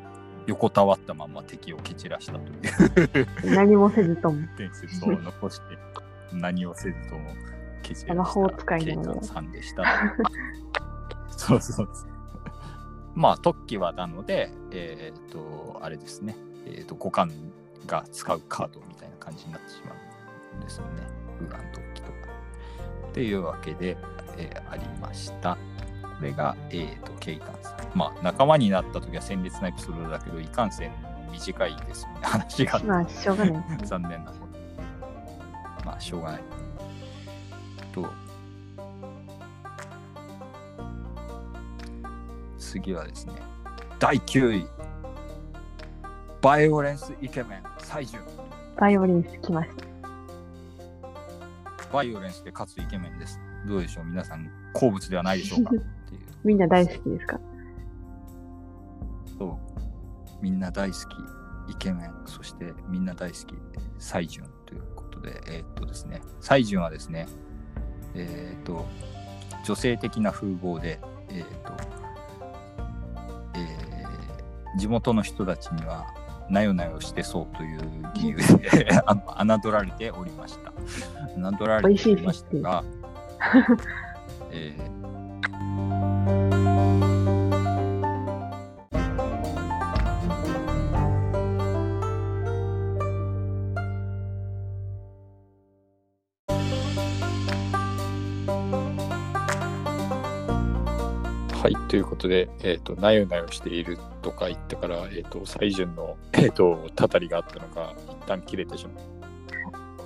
[0.52, 4.38] 横たわったまま敵を蹴散らしたという 何もせずとも。
[4.58, 5.78] 伝説を残して
[6.34, 7.30] 何をせずとも
[7.84, 9.84] 消せ魔法使いのケイタンさんでした。
[11.30, 12.12] そうそうそう。
[13.16, 16.36] まあ、特技はなので、えっ、と、あれですね、
[16.66, 17.32] えっ、と、五感
[17.88, 19.94] が使うカードみたいな感じになってしま
[20.54, 21.04] うんですよね。
[21.40, 22.18] ウーラン特技とか。
[23.10, 23.98] っていうわけで、
[24.38, 25.58] えーありました。
[26.02, 27.71] これが、えっ、と、ケイタンさん。
[27.94, 30.92] まあ、仲間になった時は鮮烈なエピソードだけど、いかんせん
[31.32, 32.80] 短いですよね、話が。
[32.80, 33.64] まあ、しょうがない。
[33.86, 34.38] 残念なこ
[35.82, 35.86] と。
[35.86, 36.42] まあ、しょうがない。
[37.92, 38.06] と、
[42.58, 43.34] 次はですね、
[44.00, 44.68] 第9位、
[46.42, 48.22] バイオレンスイケメン、最順。
[48.78, 49.86] バイオリンス来ました。
[51.92, 53.40] バイオレンスで勝つイケメンです。
[53.68, 54.06] どうでしょう？
[54.06, 55.72] 皆さん、好物ではないでしょうか？
[55.76, 55.78] っ
[56.10, 56.22] ていう。
[56.46, 57.40] みんな大好きですか？
[59.42, 59.58] そ
[60.40, 60.44] う。
[60.44, 60.98] みんな大好
[61.68, 63.56] き、イケメン、そしてみんな大好き、
[63.98, 67.28] 最順ということで、えーっとですね、最順はですね、
[68.14, 68.86] えーっと、
[69.66, 71.74] 女性的な風貌で、えーっと、
[73.56, 73.92] えー
[74.78, 76.06] 地元の人たちには、
[76.50, 77.82] なよなよしてそうという
[78.14, 80.72] 理由で あの侮られておりました。
[81.36, 82.84] 侮られておりましたが、
[84.52, 85.21] えー
[102.22, 109.02] ことで、えっ、と、なよなよしているとか言ってから、えっ、と、最順の、えっ、と、たたりがあったのが、一旦切れてしま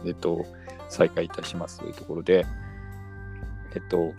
[0.04, 0.08] う。
[0.08, 0.46] えっ、と、
[0.88, 2.46] 再開いたしますというところで、
[3.74, 4.14] えっ、と、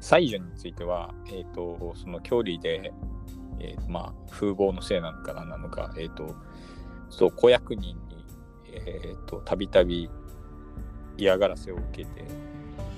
[0.00, 2.92] 最順については、えっ、と、その距離で、
[3.58, 6.34] えーまあ、風貌のせいなのか何なのか、えっ、と、
[7.08, 8.26] そう、子役人に、
[8.66, 10.10] えっ、と、たびたび
[11.16, 12.24] 嫌がらせを受けて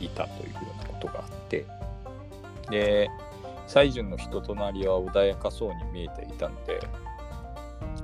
[0.01, 1.67] いたというようなことがあって、
[2.71, 3.11] で、
[3.67, 6.81] 西順の人となりは穏やかそうに見えていたので、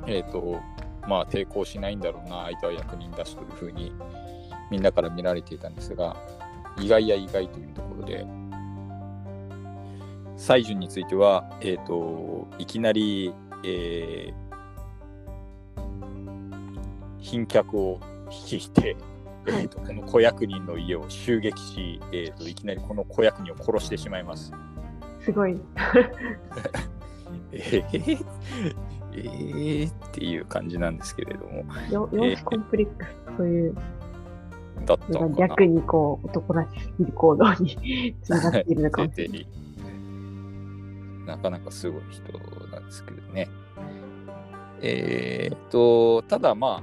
[0.06, 0.61] えっ、と、
[1.06, 3.92] まあ抵抗しないんだろうな、相手は役人だしというふうに
[4.70, 6.16] みんなから見られていたんですが、
[6.78, 8.26] 意外や意外というところで、
[10.36, 13.34] 西順については、えっ、と、いきなり、
[13.64, 14.50] えー
[17.22, 18.00] 賓客を
[18.30, 18.96] 率いて、
[19.46, 24.52] えーとこの子役人の家を襲撃し、えーといきなりこの子役人を殺してしまいます。
[25.30, 25.60] すごい。
[27.52, 28.26] えー、
[29.12, 33.74] えー、っていう感じなんですけれども、よ容姿コンプレックスとそういう
[34.86, 36.68] だったか逆にこう男らし
[37.00, 39.46] い行動につながっているのかもしれない。
[41.26, 42.22] なかなかすごい人
[42.72, 43.48] なんですけどね。
[44.82, 46.82] えーっと、ただま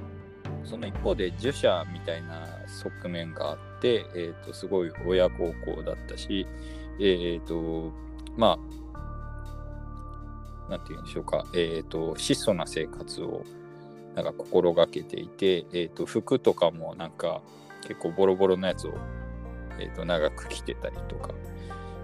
[0.64, 6.46] その一方で儒者みたいな側面があって、えーっと、すごい親孝行だったし、
[7.00, 7.92] えーっと、
[8.38, 8.58] ま
[10.66, 13.44] あ、なんて言うんでしょうか、えーと、質素な生活を
[14.14, 17.42] なんか心がけていて、えーと、服とかもなんか
[17.82, 18.94] 結構ボロボロなやつを、
[19.78, 21.34] えーと、長く着てたりとか、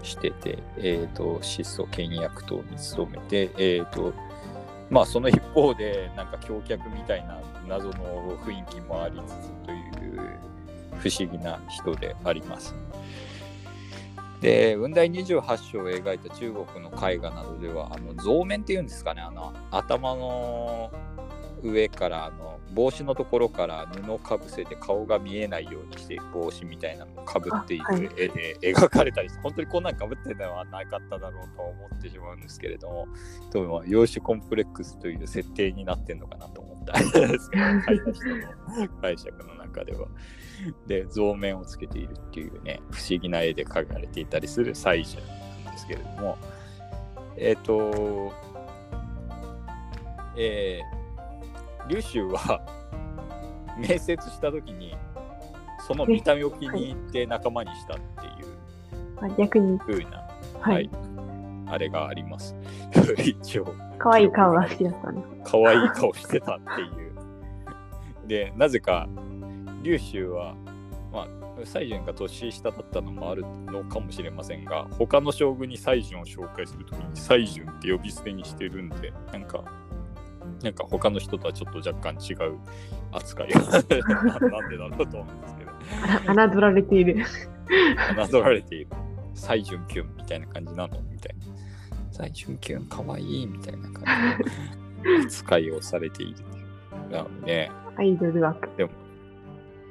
[0.05, 4.13] してて、えー、と質素倹約等に努めて、えーと
[4.89, 9.75] まあ、その一方でなんか橋脚みたいな謎の雰囲気もありつつとい
[10.15, 10.39] う
[10.99, 12.75] 不思議な人であります。
[14.41, 20.91] で雲台28章を描いた中国の絵画などではあの象面っていうんですかねあの頭の
[21.63, 33.07] 上からあの帽子のところから布をかぶせて顔が見えないようにして帽子みたいなのをかぶっているあはい絵で描かれたりして本当にこんなんかぶってるのはなかっただろうと思ってしまうんですけれども
[33.51, 38.25] でもまあ容姿コンプレックスという設定になってるのかなと思ったんですけど書いた人
[38.81, 40.07] の解釈の中では。
[40.87, 45.17] で象面をつけているっていうね不思議な絵で描かれていたりする祭司
[45.65, 46.37] なんですけれども
[47.37, 48.31] えっ、と
[50.37, 52.61] えー、劉州は
[53.77, 54.95] 面接した時に
[55.79, 58.55] その見た目を気に入って仲間にしたっていう
[59.21, 60.17] あ逆に、風な、
[60.59, 60.89] ははいい、
[61.67, 62.55] あれがあります。
[63.23, 65.51] 一応、可愛い顔が好きだったんです。
[65.51, 68.27] 可愛い顔してたっていう。
[68.27, 69.07] で、なぜか、
[69.85, 70.55] 劉州は、
[71.11, 71.27] まあ、
[71.63, 79.63] 西順が年下だったのもあるのかもしれませんが、他の将軍に西順を紹介するときに西順って呼び捨てにしてるんで、なんか、
[80.63, 82.57] なんか他の人とはちょっと若干違う
[83.11, 85.71] 扱いがなんでだろうと思うんですけど。
[86.31, 87.23] あら 侮られている。
[88.29, 88.87] 侮られている。
[89.33, 91.45] サイジュンキュンみたいな感じなのみたいな。
[92.11, 94.03] サイジュンキュンかわいいみたいな感
[95.03, 96.37] じの扱いをされている。
[97.11, 98.69] なので、アイドル枠。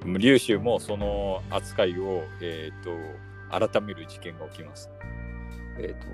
[0.05, 4.91] 劉州もその扱いを、えー、と改める事件が起きます。
[5.79, 6.07] えー、と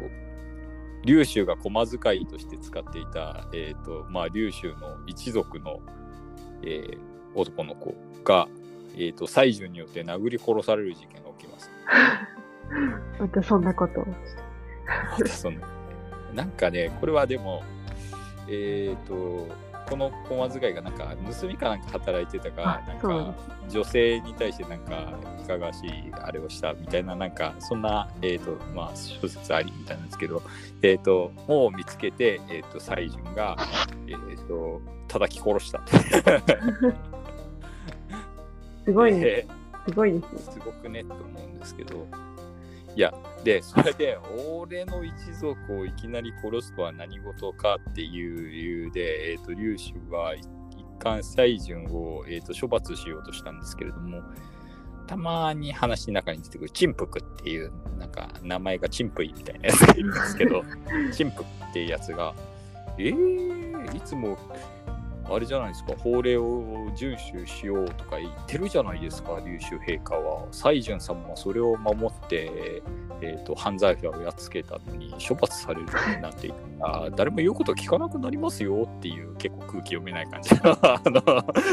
[1.05, 5.81] 劉州が駒使いとして使っていた、えーとまあ、劉州の一族の、
[6.63, 8.49] えー男の子が、
[8.95, 11.71] えー、と西順によって殴り殺される事件が起きます。
[13.21, 14.07] またそんなことを。
[14.07, 15.59] またその
[16.35, 17.63] なんかね、これはでも、
[18.49, 19.49] えっ、と、
[19.91, 23.35] この駒使いがなんか盗みかなんか働いてたかあ、なんか
[23.69, 25.13] 女性に対してなんか
[25.43, 30.45] いかがわしいあれをしたみたいな、なんかそんな、えっ、と、まあ諸説ありみたいなんですけど、
[30.83, 33.57] えっ、と、もう見つけて、えっ、と、西順が、
[34.07, 34.17] えっ、
[34.47, 35.83] と、叩き殺した。
[38.85, 39.21] すごいね。
[39.21, 39.47] で
[39.89, 40.39] すごいですね。
[40.53, 42.07] すごくねと思うんですけど、
[42.97, 43.15] いや、
[43.45, 44.19] で、それで、
[44.49, 50.47] 俺の一族をいきなり殺すとは何事かっていう理由で、えっ、と、劉州は一
[50.99, 54.23] 貫西順を、えー、と処罰しようとしたんですけれども、
[55.07, 60.63] たまに話の中に出てくるチンプクっていう、なんか名前がチンプイみたいなやつがいるんですけど、
[61.13, 62.35] チンプクっていうやつが、
[62.99, 64.39] えー、いつも
[65.31, 70.47] あれじゃないですか、法令を遵守しようとか言ってるじゃないですか、劉州陛下は。
[70.51, 72.83] 西順さんもそれを守って、
[73.23, 75.87] えー、と犯罪者をやっつけたのに処罰される
[76.21, 78.89] なんて言ったら、誰も言うこと聞かなくなりますよ。
[78.99, 80.61] っていう結構空気読めない感じの。
[80.83, 81.13] あの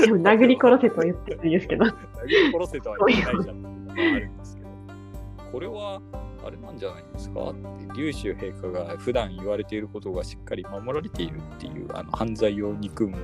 [0.05, 1.85] でも殴り殺せとは言ってるんですけど。
[1.85, 1.91] 殴
[2.27, 3.77] り殺せとは言えないじゃん。
[3.89, 4.69] あるんですけど、
[5.51, 6.01] これは、
[6.47, 7.49] あれなんじゃないですか？
[7.49, 7.61] って
[7.95, 13.21] 劉州陛下が普段言われていることがしっかり守られているっていうあの犯罪を憎むみ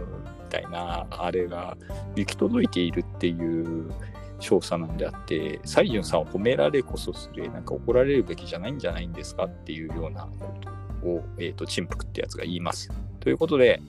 [0.49, 1.77] たいなあれが
[2.15, 3.91] 行き届いているっていう
[4.39, 10.53] 調査なんであって西潤さんを褒められこそすれなんか怒られるべきじゃないんじゃないんですかっていうようなこ
[11.01, 12.89] とを、えーと、陳腐ってやつが言います。
[13.21, 13.81] ということで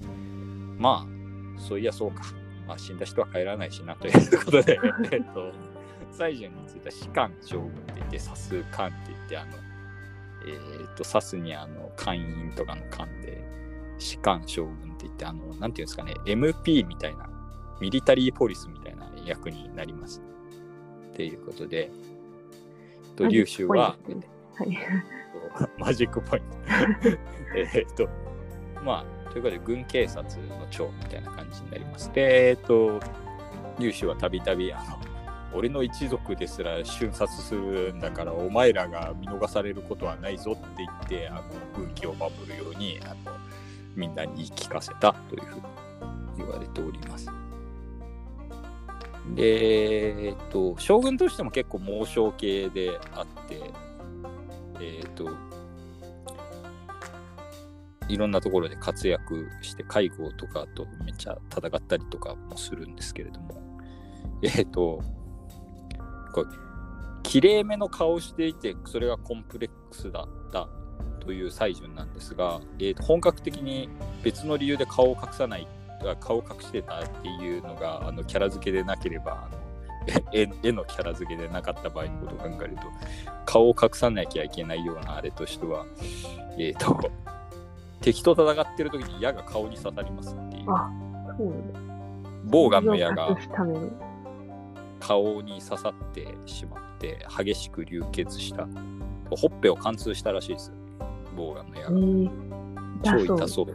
[0.78, 2.22] まあそういやそうか、
[2.68, 4.78] まあ、死んだ人は帰らないしなということで。
[5.11, 5.74] えっと
[6.15, 9.53] 西順については士官将軍って言って、指す官って言って、あの、
[10.47, 13.43] えっ、ー、と、指すにあの、官員とかの官で、
[13.99, 17.29] 士官将軍って言って、あの、なんていうんですかね、MP みたいな、
[17.81, 20.23] ミリタリーポリスみたいな役になります。
[21.12, 21.91] っていうことで、
[23.17, 23.97] と、劉州は、
[24.55, 24.79] はい、
[25.79, 27.19] マジックポイント。
[27.57, 28.09] えっと、
[28.85, 32.12] まあ、ということで、軍警察の長みたいな感じになります。
[32.12, 33.01] で、えっ、と、
[33.79, 35.03] 劉州はたびたび、あの、
[35.55, 41.42] 俺の一族ですら瞬殺するんだからお前らが見逃されることはないぞって言ってあの
[41.74, 43.36] 空気を守るようにあの
[43.94, 45.62] みんなに言い聞かせたというふうに
[46.38, 47.30] 言われております。
[49.34, 53.70] で、えっと、将軍としても結構猛将系であって、
[54.80, 55.30] えっと、
[58.09, 63.80] いろんなところで活躍して介護とかとめっちゃ戦ったりとかもするんですけれども、
[64.42, 65.00] えっと、
[66.35, 66.49] こう
[67.22, 70.68] 綺麗めの顔をしていてそれがコンプレックスだった
[71.20, 73.89] というイ順なんですが、えー、と本格的に
[74.22, 75.66] 別の理由で顔を隠さない
[76.20, 79.49] 顔を隠してたっていうのがあのキャラ付けでなければ
[80.35, 82.82] 絵絵のキャラ付けでなかった場合のことを考えると
[83.47, 85.87] 顔を隠さなきゃいけないようなあれとしては
[86.59, 87.11] えっ、ー、と
[88.03, 90.64] 敵と戦ってる時に矢が顔に刺さりますっていう。
[90.68, 90.91] あ
[91.39, 91.95] そう
[92.45, 93.35] ボーガンの矢が
[95.07, 98.66] 顔に刺さってしまって激しく流血した。
[99.30, 100.72] ほっぺを貫通したらしいです
[101.36, 103.74] ボーガンの矢が、えー、超痛そう。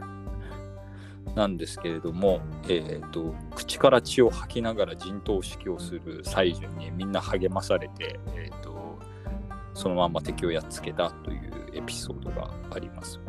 [1.36, 8.98] なんですけれども、えーと、口から血を吐きながら陣頭指揮をする西順にみんな励まされて、えーと、
[9.74, 13.20] そのまま敵をやっつけたというエピソードがあります。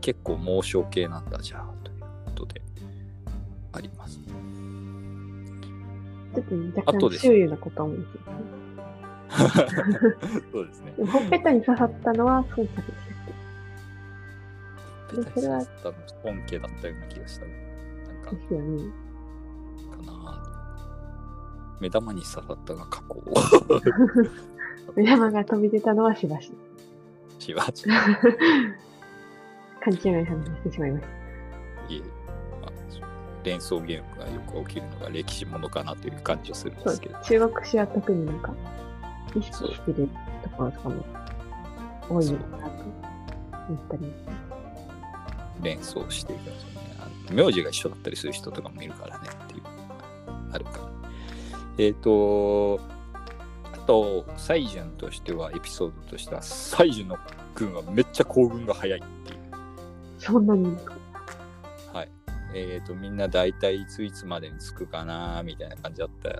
[0.00, 2.62] 結構猛将系なんだじゃあということで
[3.72, 4.18] あります
[6.34, 8.20] ちょっと若干周囲のこと思うんですよ、
[10.52, 10.94] そうですね。
[11.06, 12.82] ほっぺたに刺さったのは孫作でした
[15.22, 15.66] っけそれは
[16.22, 17.46] 本家だったような気がした。
[17.46, 17.54] なん
[18.24, 18.30] か。
[18.30, 18.92] ですよね。
[19.90, 20.12] かな
[21.80, 23.22] 目玉に刺さったが過去。
[24.96, 26.52] 目玉が飛び出たのはしばし。
[27.38, 27.84] しばし。
[29.82, 31.94] 勘違い話してしまいました。
[31.94, 32.19] いえ。
[33.44, 37.18] 連想ゲームがよく起きるのが歴史ものかなという感じはするんですけど。
[37.22, 38.54] 中国史は特になんか
[39.34, 40.08] 意識してる
[40.42, 41.04] ところとかも
[42.08, 42.84] 多いのかなと
[43.68, 44.12] 思ったり。
[45.62, 46.80] 連想していくんですよね。
[47.30, 49.62] 名字が一緒だったりする人とかもいるからねっていう
[50.52, 50.90] あるから。
[51.78, 52.80] えっ、ー、と、
[53.72, 57.18] あと、サイジュンとしては、エピソードとしては、サイジュンの
[57.54, 59.40] 軍はめっちゃ行軍が早いっていう。
[60.18, 60.76] そんなに
[62.52, 66.30] えーと、みんな大体いついつまでに着くかなみたいな感じだった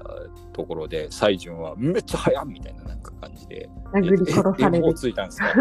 [0.52, 4.84] ところで、西順はめっちゃ早みたいななんか感じで、殴り殺される。
[4.84, 5.54] もう着いたんですか？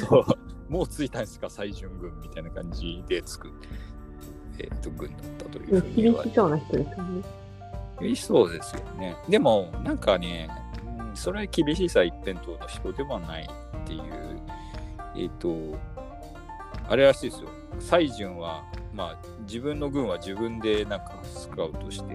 [0.08, 3.52] そう、もう着いたんですか、西順軍みたいな感じで着く、
[4.58, 7.22] えーと、軍だったというふうに厳しそうな人ですよね。
[8.00, 9.16] 厳しそうですよね。
[9.28, 10.50] でも、なんかね、
[11.14, 14.02] それは厳しさ一辺倒の人ではないっていう、
[15.16, 15.78] えっ、ー、と、
[16.88, 17.48] あれらしいですよ。
[17.80, 18.64] 西順は
[18.96, 22.14] まあ、自分の軍は自分でなんかスカウトして、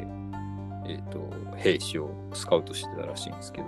[0.88, 3.68] えっ、ー、と、兵士をスカウトしてたらしいんですけど、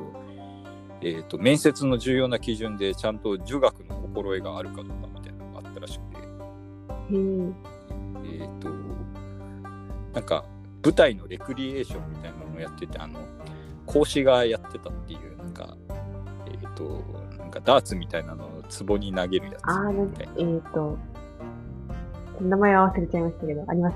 [1.02, 6.28] えっ、ー、と、面接の重要な基準でちゃんと儒学の心得があるかどうかみたいなのがあったらしくて、
[7.12, 7.56] うん、
[8.26, 8.70] えっ、と、
[10.14, 10.44] なんか、
[10.84, 13.20] 舞台のレクリエーションみたいなのをやってて、あの、
[13.86, 15.78] 講師がやってたっていう、なんか、
[16.48, 17.04] えっ、と、
[17.38, 19.56] なんかダーツみたいなのを壺に投げるやつ
[19.92, 20.34] みたいな。
[20.40, 20.98] えっ、と、
[22.42, 23.96] 名前は忘れちゃいましたけど、あります？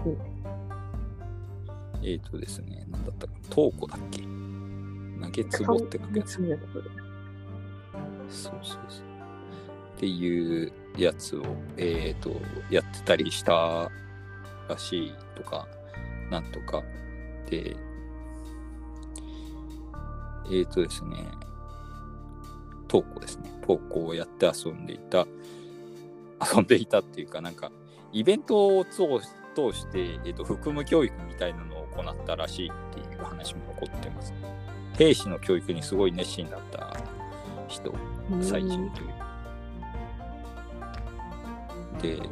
[2.03, 4.21] えっ、ー、とですね、なんだったか、トーコだっけ？
[4.21, 6.35] 投げつぼって書くやつ。
[6.35, 6.43] そう
[8.29, 9.03] そうそう。
[9.95, 11.43] っていうやつを、
[11.77, 12.39] えっ、ー、と、
[12.69, 13.89] やってたりした
[14.69, 15.67] らしいとか、
[16.29, 16.83] なんとか。
[17.49, 17.75] で、
[20.45, 21.25] えっ、ー、とですね、
[22.87, 23.51] トーコですね。
[23.65, 25.25] トーコをやって遊んでいた、
[26.55, 27.71] 遊んでいたっていうか、なんか、
[28.11, 29.03] イベントを通
[29.73, 34.33] して、えっと、服務教育みたいなのを行ったらしいっていう話も残ってます。
[34.97, 36.95] 兵士の教育にすごい熱心だった
[37.67, 37.93] 人、
[38.41, 38.69] 最中
[41.97, 42.17] という。
[42.21, 42.29] で、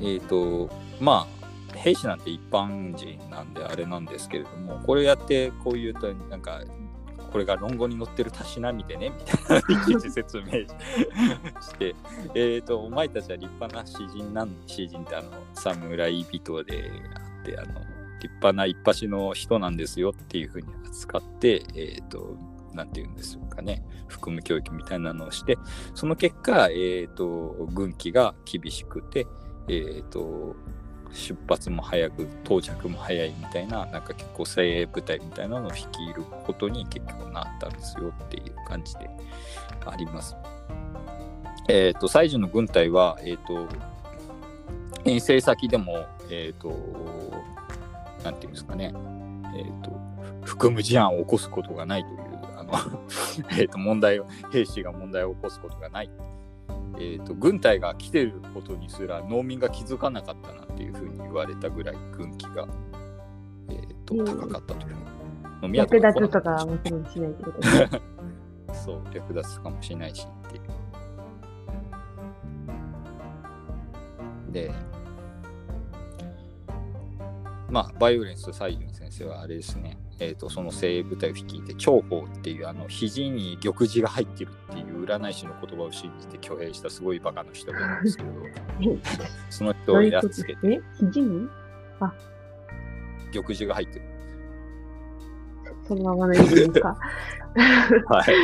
[0.00, 1.26] えっ、ー、と、ま
[1.72, 6.60] あ、兵士なんて一般人なんであれなんですけれども、これやって、こういうと、なんか
[7.32, 10.66] これが論語に載ってるたしなみでね、みたいな、いちいち説明し
[11.78, 11.94] て、
[12.34, 17.80] えっ、と、お前たちは立派な詩人なん、詩人ってあの、侍人であって、あの、
[18.20, 22.36] 立派な一発の人なんですよっていうふうに扱って、えっ、と、
[22.74, 25.58] なんて言うんですかね、含む教育みたいなのをして、
[25.94, 29.26] その結果、えっ、と、軍紀が厳しくて、
[29.68, 30.54] えっ、と、
[31.12, 39.10] 出発も早く、到着も早いみたいな、なんか結構精鋭部隊みたいなのを率いることに結局なったんですよっていう感じで
[39.86, 40.36] あります。
[41.68, 43.68] えっ、と、西樹の軍隊は、えっ、と、
[45.04, 46.70] 遠征先でも、えっ、と、
[48.24, 48.92] なんていうんですかね、
[49.54, 50.00] えっ、と、
[50.44, 52.18] 含む事案を起こすことがないという、
[52.56, 52.72] あの、
[53.58, 56.10] えと、問題を、兵士が問題を起こすことがない。
[56.98, 62.68] えっ、と、軍隊が来てることにすら農民が気づかなかったなっていうふうに言われたぐらい軍紀が、
[63.70, 64.96] えっ、と、うん高かったという。
[65.62, 68.02] 飲み屋略奪とかはもちろんしないってことですね。
[68.84, 70.62] そう、略奪かもしれないしっていう。
[74.52, 74.72] で、
[77.70, 88.30] まあ、バイオレンス西潤先生はあれですね、えー、とその精鋭部隊を率いて、長宝っていうあの肘に玉璽が入ってるっていう占い師の言葉を信じて挙兵したすごいバカな人がいるんですけど、
[89.50, 91.48] その人をやっつけて、え肘に？
[93.32, 94.04] 玉璽が入ってる。
[95.88, 96.96] そのままの意味ですか？
[98.08, 98.34] はい。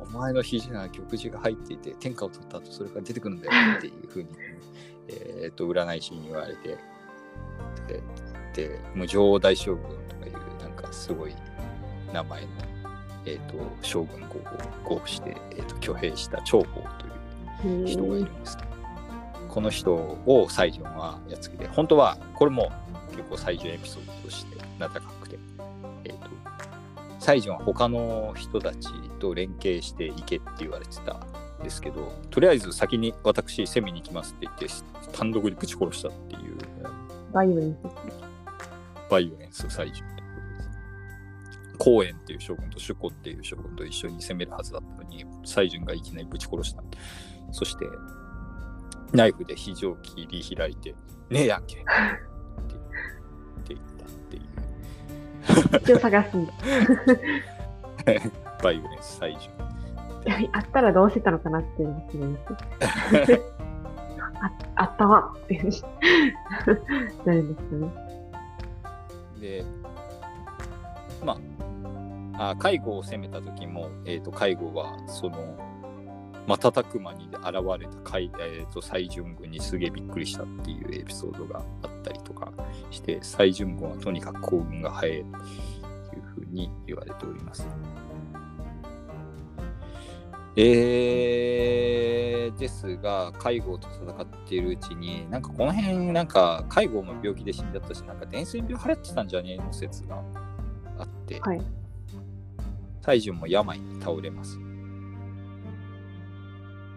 [0.14, 4.28] お前の肘には玉璽が入っていて、天下を取った後それから出てくるんだよっていうふうに、
[5.08, 6.78] えっと、占い師に言われて、
[7.86, 8.02] で、
[8.54, 10.01] で無常大将軍
[10.92, 11.34] すごい
[12.12, 12.48] 名前の、
[13.26, 14.36] えっ、と、将軍号
[14.94, 16.88] を号して、えっ、と、挙兵した長宝
[17.60, 18.58] という人がいるんです。
[19.48, 22.72] この人を西条はやっつけて、本当はこれも
[23.10, 25.38] 結構西条エピソードとして名高くて、
[26.04, 26.28] えっ、と、
[27.18, 28.88] 西条は他の人たち
[29.18, 31.14] と連携していけって言われてた
[31.60, 34.68] んですけど、とりあえず先に私攻めに行きますって言って、
[35.16, 36.56] 単独でぶち殺したっていう
[37.32, 37.78] バイオレンス。
[39.10, 40.21] バイオレンス祭遵。
[41.82, 46.84] 耿弇っていう将軍と朱祜っていう将軍と一緒に攻めるはずだったのに、祭遵がいきなりぶち殺した。
[47.50, 47.84] そして、
[49.12, 50.94] ナイフで肘切り開いて、
[51.28, 51.84] ねえやんけって
[53.64, 54.40] って言ったってい
[55.78, 56.52] う、一応探すんだ。
[58.62, 59.36] バイオレンス西
[60.30, 60.50] 順。
[60.52, 62.00] あったらどうしてたのかなっていう
[63.26, 63.32] す。
[64.40, 65.60] ああったわって
[67.24, 67.92] なるんですよね。
[69.40, 69.64] で、
[71.24, 71.38] まあ、
[72.50, 75.56] あ介護を攻めた時も、えー、と介護はその
[76.46, 77.42] 瞬く間に現
[77.78, 82.52] れた海、えー、と西順軍にすげえびっくりしたっていうエピソードがあったりとか
[82.90, 85.26] して西順軍はとにかく行軍が早いと
[86.16, 87.66] いうふうに言われております。
[90.54, 99.54] えー、ですが、介護と戦っているうちに、なんかこの辺、なんか介護も病気で死んじゃったし、なんか伝染病流行ってたんじゃね？
[99.54, 100.22] えの説が
[100.98, 101.62] あって、はい。
[103.02, 104.58] 大順も病に倒れます。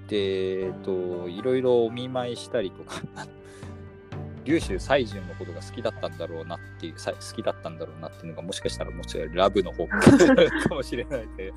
[0.07, 3.01] で、えっと、いろいろお見舞いしたりとか、
[4.43, 11.51] 龍州西順のことが好きだったんだろうなっていう、さ好きだったんだろうなっていうのが、もしかしたらもちろんラブの方 かもしれないで、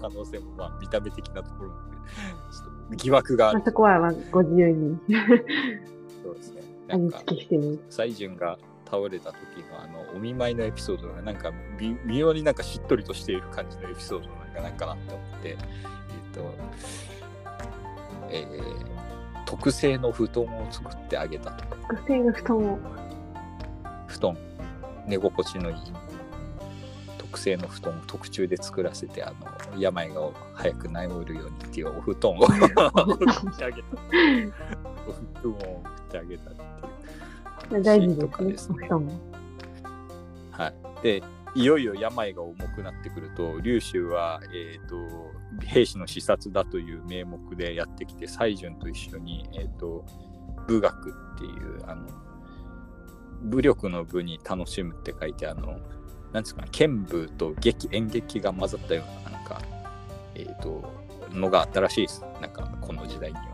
[0.00, 1.96] 可能性もまあ見た目的なところもね、
[2.50, 4.98] ちょっと疑惑があるまあ、そこはまあご自由に
[6.24, 6.62] そうですね。
[6.88, 7.22] なんか
[7.88, 8.58] 西順が
[8.92, 15.56] 倒れた時のあのお見舞いのエピソードがなんか微微妙になんかしっとりとしている感じのエピソードなんかなんかなって思って、えっ、
[16.34, 16.54] と、
[18.30, 18.92] えー
[19.52, 21.64] 特製の布団を作ってあげたと。
[21.76, 22.78] 特製の布団を
[24.06, 24.38] 布団、
[25.06, 25.76] 寝心地のいい
[27.18, 30.94] 特製の布団を特注で作らせて、あの、病が早く治
[31.26, 33.88] るようにっていうお布団を送ってあげた。
[35.06, 36.50] お布団を送ってあげた。
[37.80, 38.88] 大事とかですね。
[40.50, 41.22] はい、で
[41.54, 44.96] いよいよ病が重くなってくると龍州は、えー、と
[45.66, 50.04] 兵士の視察だという名目でやってきて西順と一緒に、えー、と
[50.66, 52.06] 武学っていうあの
[53.42, 55.78] 武力の武に楽しむって書いてあの
[56.32, 59.60] なんですかね剣舞と劇演劇が混ざったようななんか、
[60.34, 60.82] えー、と
[61.32, 62.22] のがあったらしいです。
[62.40, 63.44] なんかこの時代には。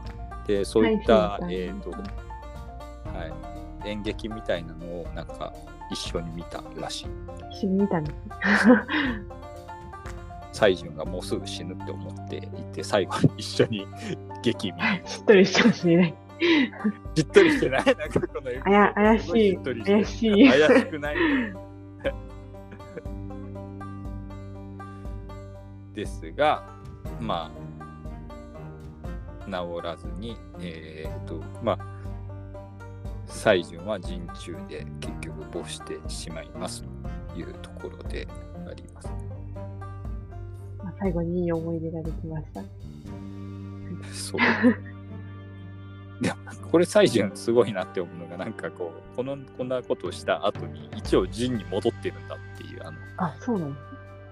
[0.47, 3.33] でそういった、はいえーとはい、
[3.85, 5.53] 演劇みたいなのをなんか
[5.91, 7.07] 一緒に見たらしい。
[7.53, 8.17] 一緒に見たんです。
[10.53, 12.41] 西順がもうすぐ死ぬって思ってい
[12.75, 13.87] て最後に一緒に
[14.43, 14.79] 激み。
[15.09, 16.15] しっとりしてほしいね。
[17.15, 21.17] しっとりしてないなんかこのあや怪しい怪しい怪しくない
[25.95, 26.65] ですが、
[27.21, 31.79] まあ、治らずに、えっ、と、まあ、
[33.29, 36.83] 西順は陣中で結局没してしまいます
[37.33, 38.27] というところで
[38.69, 39.09] あります。
[40.83, 42.63] まあ、最後にいい思い出ができました。
[44.13, 44.41] そう。
[46.23, 46.37] でも、
[46.71, 53.77] これ、西順すごいなって思うのが、なんかこう、この、こんなことをした後に、一応陣に戻ってるんだっていう、あの、あ、そうなん。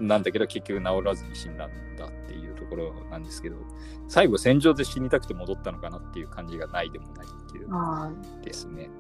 [0.00, 3.56] なんだけど、結局治らずに死んだんだっていうところなんですけど、
[4.08, 8.10] 最後、戦場で死にたくて戻ったのかなっていう感じがないでもないっていうあ
[8.42, 8.90] ですね。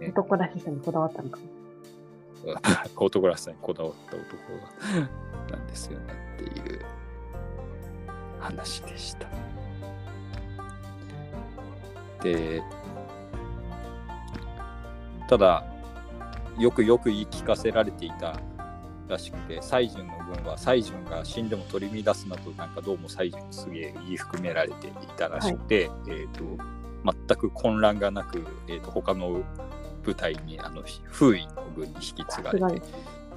[0.00, 1.46] あ、男らしさにこだわったのかも。
[2.96, 4.26] 男らしさにこだわった男
[5.00, 6.80] がなんですよねっていう
[8.38, 9.28] 話でした。
[12.22, 12.62] で、
[15.28, 15.64] ただ、
[16.58, 18.40] よくよく言い聞かせられていた
[19.08, 26.44] らしくて、西順の軍は西順が死んでも取り乱すなと、なんかどうも西順にすげえ言い含められていたらしくて、えっ、と、
[27.04, 29.42] 全く混乱がなく、えー、と他の
[30.02, 32.82] 部隊にあの封印の軍に引き継がれて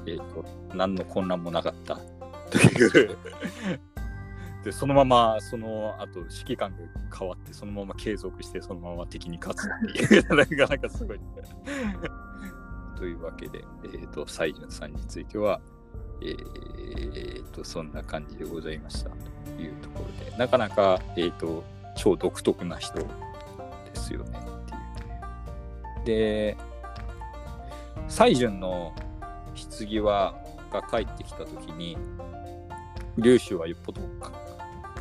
[0.06, 2.00] えー、と何の混乱もなかった
[2.50, 3.18] という。
[4.64, 6.78] でそのままその後指揮官が
[7.18, 11.20] 変わってそのまま継続してそのまま敵に勝つっていう なかなかすごい。
[13.00, 15.62] というわけで、えー、と西順さんについては、
[16.22, 19.16] えー、とそんな感じでございましたと
[19.62, 21.64] いうところでなかなか、えー、と
[21.96, 23.06] 超独特な人で
[23.94, 26.56] すよねっていう。
[26.56, 26.58] で、
[28.08, 28.94] 西順の
[29.80, 30.36] 棺は
[30.72, 31.98] が帰ってきたときに、
[33.18, 34.02] 劉州はよっぽど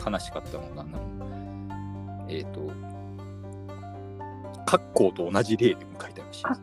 [0.05, 2.71] 悲しかったのが、あの、えっ、と、
[4.67, 6.61] 格好と同じ例で迎えたらしいです。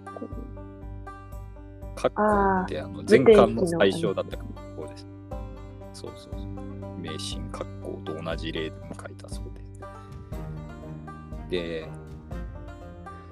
[1.95, 2.11] こいい。
[2.11, 5.07] 格好ってあのー前巻の最初だった格好です。
[5.93, 6.99] そうそうそう。
[6.99, 9.81] 迷信格好と同じ例で迎えたそうです。
[11.49, 11.87] で、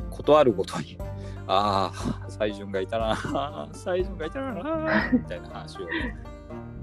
[0.10, 0.98] ことあるごとに、
[1.48, 5.88] ああ、西順がいたな、西順がいたな、みたいな話を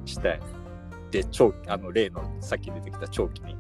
[0.04, 0.40] して、
[1.10, 3.56] で、長あの例のさっき出てきた長期に、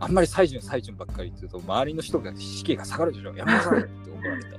[0.00, 4.50] あんまり西順、西順ばっかり言ってると、周りの人が士気が下がるでしょ、やめなさいって怒られた。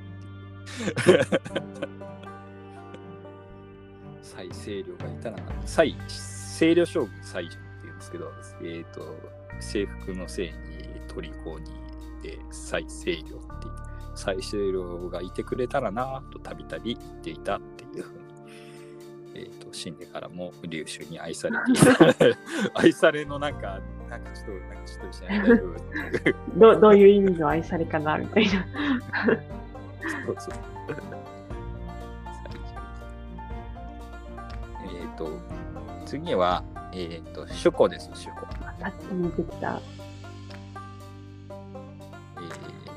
[4.35, 5.95] 蔡清涼がいたら、蔡
[6.57, 8.31] 清涼将軍蔡順っていうんですけど、
[8.63, 9.01] えっ、と、
[9.59, 10.53] 制服のせいに
[11.07, 11.65] 虜に
[12.23, 13.39] で蔡清涼っていう、
[14.15, 18.23] 蔡清涼がいてくれたらなとたびたび言っていたっていうふうに、
[19.35, 22.37] えっ、と、死んでからも劉州に愛されていた。
[22.73, 23.79] 愛されのなんか、
[24.09, 25.63] なんかちょっと、なんかちょっとしてない大丈
[26.55, 26.59] 夫。
[26.59, 28.65] どどういう意味の愛されかなみたいな。
[30.25, 31.32] そうそう。
[35.23, 35.39] と、
[36.05, 38.41] 次は、えっ、と、シュコです、シュコ。
[38.79, 39.79] さっき見てきた。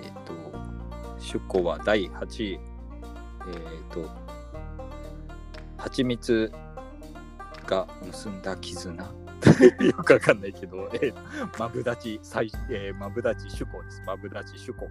[0.02, 0.34] えっ、と、
[1.18, 2.52] シュコは第8位。
[2.54, 2.60] えっ、
[3.92, 4.10] と、
[5.78, 6.52] 蜂蜜
[7.66, 9.04] が結んだ絆。
[9.84, 14.02] よくわかんないけど、えー、マブダチ、最えー、マブダチシュコです。
[14.04, 14.88] マブダチシュコ。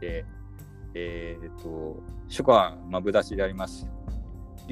[0.00, 0.24] で、
[0.94, 3.86] えっ、と、シュコはマブダチであります。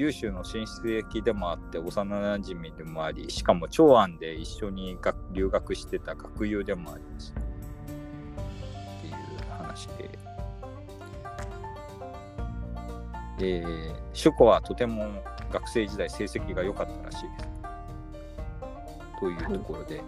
[0.01, 7.31] 劉州の親戚でもあって、幼馴染でもあり、しかも長安で一緒に学留学してた学友でもあります。
[7.31, 9.13] っていう
[9.47, 10.09] 話で。
[13.61, 17.49] で、シュコはとても学生時代成績が良かったらしいです。
[19.19, 20.01] というところで、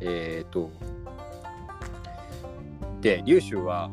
[0.00, 0.70] えっ、と、
[3.00, 3.90] で、劉州は、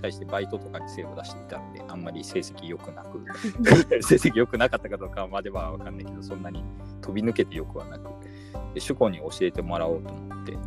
[0.00, 3.20] 対してバイトとかに精を出していたので、あんまり成績良くなく、
[4.02, 6.62] 成績良くなかったかどうかまでは分かんないけど、そんなに
[7.00, 8.08] 飛び抜けてよくはなく、
[8.74, 10.58] で主顧に教えてもらおうと思って、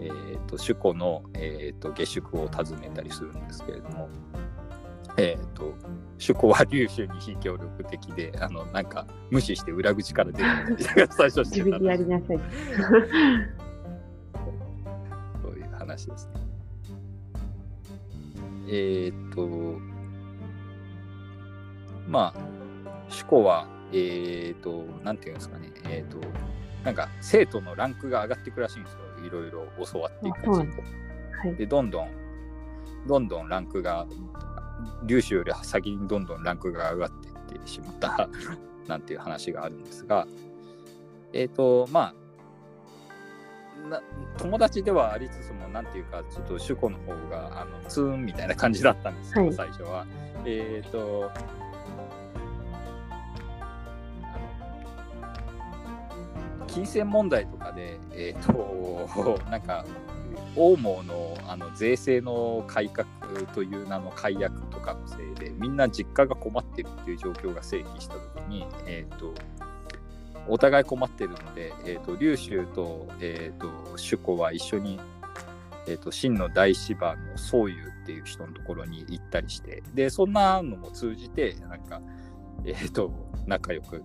[0.00, 4.08] えー、と主顧の、えー、と下宿を訪ねたりするんですけれども、
[5.16, 5.74] えー、と
[6.18, 12.38] 主顧は劉州に非協力的で、あのなんか無視して裏口から出るみたいな 最初してたらしいりなさい。
[15.42, 16.37] そういう話ですね。
[18.68, 19.80] えーっと、
[22.06, 22.40] まあ、
[23.08, 26.26] 主顧は、えーっと、なんていうんですかね、えーっと、
[26.84, 28.98] なんか生徒のランクが上がっていくらしいんですよ。
[29.26, 30.72] いろいろ教わっていくうちに
[31.50, 31.56] い。
[31.56, 32.10] で、どんどん、
[33.06, 34.06] どんどんランクが、
[35.06, 38.28] 粒子より先にどんどんランクが上がっていってしまった。
[38.86, 40.26] なんていう話があるんですが、
[41.32, 42.14] えっ、と、まあ、
[43.90, 44.02] な
[44.36, 50.06] 友達ではありつつも、なんていうか、ちょっと主語の方があのツーンみたいな感じだったんですけど、はい最初は。
[50.44, 51.38] えっ、と、あ
[56.60, 59.84] の金銭問題とかで、えっ、と、 なんか、
[60.56, 63.06] 欧毛のあの税制の改革
[63.54, 69.34] という名の解約とかのせいで、みんな実家が困ってるっていう状況が成立したときに、えっ、と、
[70.48, 74.98] お互い困ってるので、えー、と劉州と,、えー、と主子は一緒に、
[75.86, 82.00] えー、と真の大芝の宗友っていう人のところに行ったりしてでそんなのも通じてなんか、
[82.64, 83.12] えー、と
[83.46, 84.02] 仲良く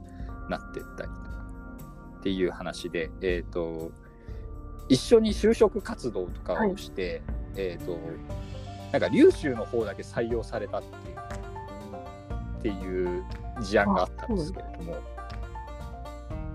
[0.50, 1.46] なってったりとか
[2.20, 3.92] っていう話で、えー、と
[4.90, 7.22] 一緒に就職活動とかをして、
[7.56, 7.98] えー、と
[8.92, 11.18] なんか劉州の方だけ採用されたっていう
[12.60, 13.24] っていう
[13.62, 15.13] 事案があったんですけれども。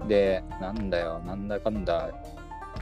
[0.07, 2.11] で、なんだよ、なんだかんだ、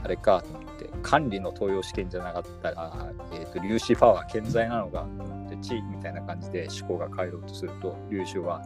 [0.03, 8.61] あれかと思って、管理の登用試験じゃなかったら、えっ、と、粒子パワー健在なのかと思って、チーみたいな感じで思考が帰ろうとすると、粒子は、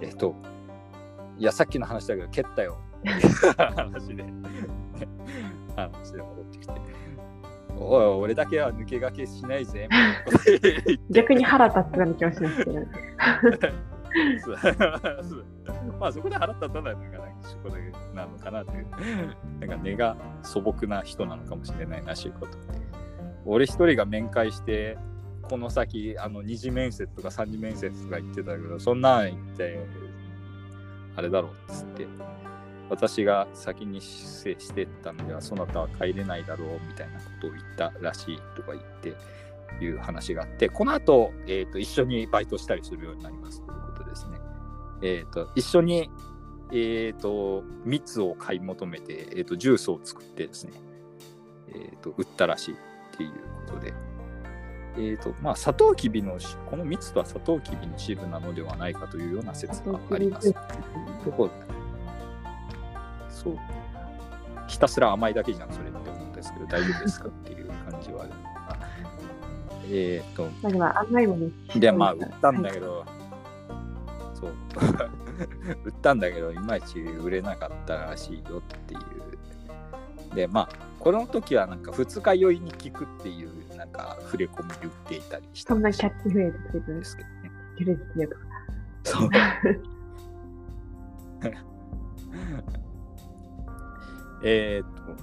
[0.00, 0.34] えっ、と、
[1.38, 2.78] いや、さっきの話だけど、蹴ったよ。
[3.56, 4.24] 話で、
[5.76, 6.72] 話で戻ってきて、
[7.78, 9.88] おい、俺だけは抜け駆けしないぜ、
[11.10, 12.72] 逆に腹立つような気がしますけど。
[15.98, 18.86] まあそこで腹立たないのがなんかそこでなのかなという。
[19.60, 22.58] なんか根が素朴な人なのかもしれないなしいこと。
[23.44, 24.98] 俺一人が面会して
[25.42, 29.86] この先あの二次面接とか三次面接とか言ってたけどそんなん言って
[31.16, 32.06] あれだろうっつって。
[32.90, 39.14] 私が先に出世してったのではそなたは帰れないだろうみたいなことを言ったらしいとか言って
[39.82, 43.64] いう話があって、この後、えーと一緒にバイトしたりするようになります。
[43.64, 43.91] ということ。
[45.02, 46.10] えー、と一緒に、
[46.70, 50.72] えー、と蜜を買い求めて、えー、とジュースを作ってですね、
[51.68, 52.76] えー、と売ったらしいっ
[53.16, 53.32] ていう
[53.66, 53.92] ことで、
[54.96, 60.52] えーとまあ、サトウキビのしこの蜜とはサトウキビの汁なのではないかというような説があります。
[61.24, 61.50] どこ
[63.28, 63.58] そう
[64.68, 68.32] ひたすら甘いだけじゃん、それって思うんですけど、大丈夫ですかっていう感じはある。
[69.90, 71.80] えっ、と、まあでも甘いもの。
[71.80, 73.04] で、まあ、売ったんだけど、
[74.42, 74.52] そう、
[75.86, 80.34] 売ったんだけど、いまいち売れなかったらしいよっていう。
[80.34, 87.52] で、まあ、この時はなんか二日酔いに効くっていう、なんか触れ込み言っていたりしたそんなキャッチフレーズついてるんんでですすけどね。
[87.78, 88.36] ジュレス力。
[89.04, 89.30] そう。
[94.44, 95.16] えーっと、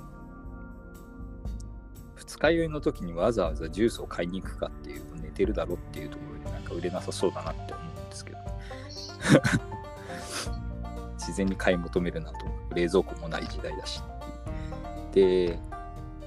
[2.16, 7.79] 二日酔いの時にわざわざジュースを買いに行くかっていう、寝てるだろっていうところでなんか売れなさそうだなって。
[11.18, 12.38] 自然に買い求めるなと、
[12.74, 14.02] 冷蔵庫もない時代だし。
[15.12, 15.60] で、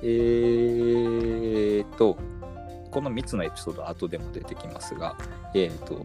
[0.03, 2.17] えーっと、
[2.91, 5.17] この3つのエピソード後でも出てきますが、
[5.55, 6.05] えーっと、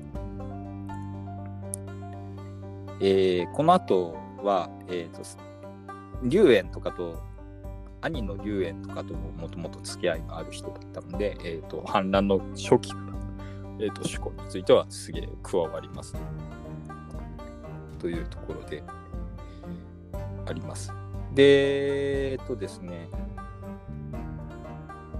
[2.99, 5.21] えーこの後は、えー、と
[6.23, 7.21] 龍炎とかと
[8.01, 13.03] 兄の龍炎とかとももともと付き合いがある人だったので、えー、と反乱の初期から、
[13.79, 16.15] えー、と主公についてはすげえ加わります
[17.97, 18.83] というところで
[20.45, 20.93] あります。
[21.33, 23.09] で、えっ、とですね、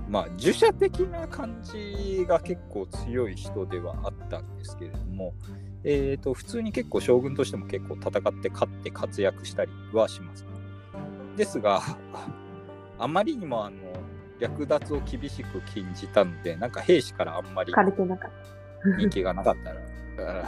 [0.09, 5.33] まあ、儒者的な感じが結構強い人ではあったんですけれども、
[5.83, 10.45] えー、と普通に結構将軍としても結構戦って勝って活躍したりはします。
[11.35, 11.81] ですが、
[12.97, 13.77] あまりにもあの
[14.39, 17.73] 略奪を厳しく禁じたので、なんか兵士からあんまり。
[18.97, 20.47] 人気がなかったら、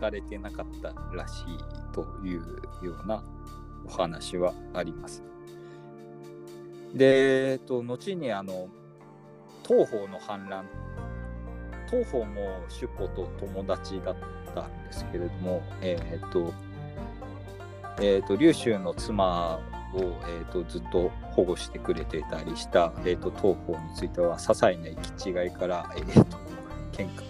[0.00, 1.58] かれてなかったらしい
[1.92, 2.40] という
[2.82, 3.22] ような
[3.86, 5.22] お話はあります。
[6.94, 8.68] で、えっと、後にあの
[9.66, 10.64] 東方の反乱
[11.90, 14.16] 東方も主子と友達だっ
[14.54, 16.52] たんですけれども、えっと、
[18.00, 19.58] えっと、劉州の妻
[19.94, 26.10] を、えっと、ずっと保護してくれてたりした、えっと、東方については、些細な行き違いから、えっと、
[26.92, 27.22] 喧嘩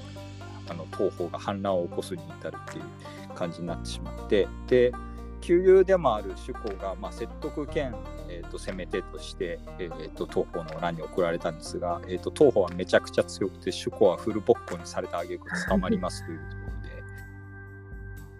[0.70, 4.92] あの東方が反乱を起こすに至るっていう感じになってしまって、で、
[5.40, 7.94] 旧友でもある主公が、まあ、説得兼、
[8.28, 16.62] えー、と攻め手として、えー、と東方の乱に送られたんですが、えー、と東方はめちゃくちゃ強くて主公はフルボッコにされた挙句捕まりますというとこ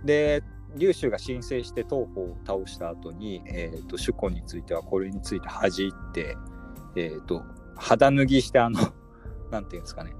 [0.03, 0.41] ろで。
[0.41, 0.45] で
[0.77, 6.37] 劉州が申請して東方を倒した後に、えー、と主公についてはこれについて恥じって、
[6.95, 7.43] えー、と
[7.77, 8.79] 肌脱ぎしてあの
[9.51, 10.13] なんていうんですかね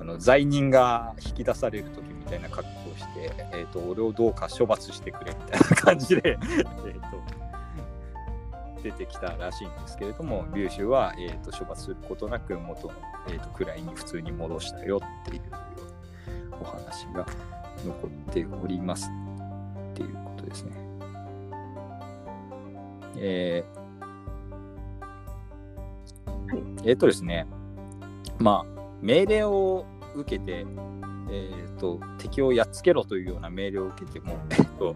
[0.00, 7.40] あの罪人が引き出される時みたいな格好をして、えー、と俺をどうか処罰してくれみたいな感じで えーと
[8.82, 12.94] 出てきたらしいんですけれども劉州は、えーと、処罰することなく元の、
[13.28, 15.42] えーと、位に普通に戻したよっていう
[16.60, 17.26] お話が
[17.84, 19.10] 残っております
[19.92, 20.72] っていうことですね。
[23.16, 27.46] えー、はい、えっ、ー、とですね
[28.38, 30.66] まあ命令を受けて、
[31.30, 34.94] えーと、敵をやっつけろというような命令を受けても、 えーと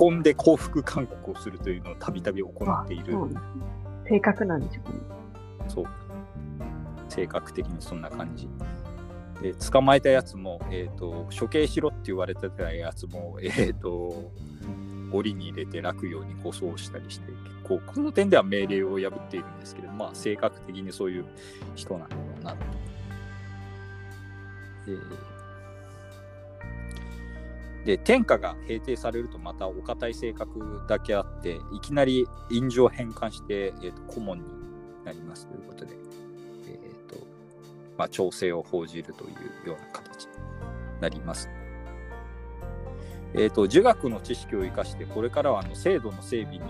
[0.00, 3.16] 囲んで降伏勧告をするというのをたびたび行っている。
[4.08, 5.00] 正確なんでしょうね。
[5.68, 5.86] そう。
[7.08, 8.48] 性格的にそんな感じ。
[9.42, 14.32] で、捕まえたやつも、えっ、ー、と、処刑しろって言われてたやつも、 えっ、ー、と、
[15.12, 21.24] 檻に入れて楽くように護送したりして、結構、この点では命令を破っているんですけれど、まあ、性格的にそういう
[21.74, 22.58] 人なんだろうなと。
[27.84, 34.44] で天下が平定されるとまたお堅い性格だけあっていきなり印状変換して、えーと、顧問に
[35.04, 35.92] なりますということで、
[36.66, 37.26] えーと
[37.98, 39.28] まあ、調整を報じるとい
[39.64, 40.30] うような形に
[41.00, 41.50] なります。
[43.34, 46.62] えーと、儒学の知識を生かしてこれからはあの制度の整備に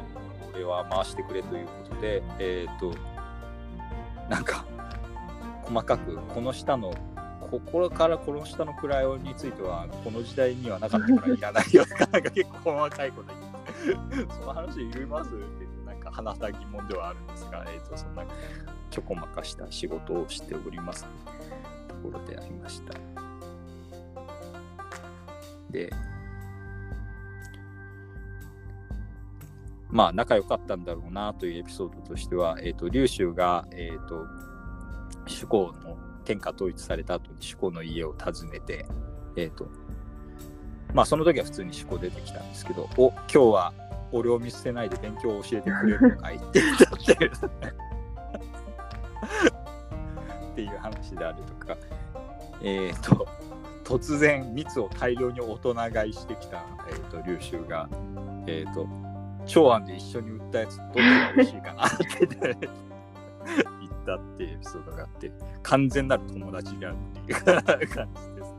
[0.54, 2.94] 俺は回してくれということで、えー、と
[4.30, 4.64] なんか
[5.62, 6.94] 細かくこの下の
[7.60, 13.32] ここからこの下の位については、この時代にはなかったからいらないよとか、なんか結構細かいこと
[13.86, 18.24] 言って、その話いりますって、なんか話した疑問ではあるんですが、えーと、そんな
[18.90, 21.04] ちょこまかした仕事をしております
[21.88, 22.94] ところでありました。
[25.70, 25.92] で、
[29.90, 34.26] まあ仲良かったんだろうなというエピソードとしては、えっ、ー、と、劉州が、えっ、ー、と、
[35.26, 38.86] 主公の天下統一された後に主公の家を訪ねて、
[39.36, 39.68] え、ー、と、
[40.92, 43.72] まあその時は普通に主公出てきたんですけど、お、今日は
[44.12, 46.84] 俺を見捨てないで勉強を教えてくれるのかいって言った
[50.46, 51.76] っていう話であるとか、
[52.62, 53.26] えっ、ー、と、
[53.84, 57.88] 突然蜜を大量に大人買いしてきた、えーと、劉州が、
[58.46, 58.86] えっ、ー、と、
[59.46, 62.68] 長安で一緒に売ったやつどっちが美味しいかなって。
[64.04, 65.32] ったっていうエピソードがあって、
[65.62, 68.54] 完全なる友達であるっていう感じです。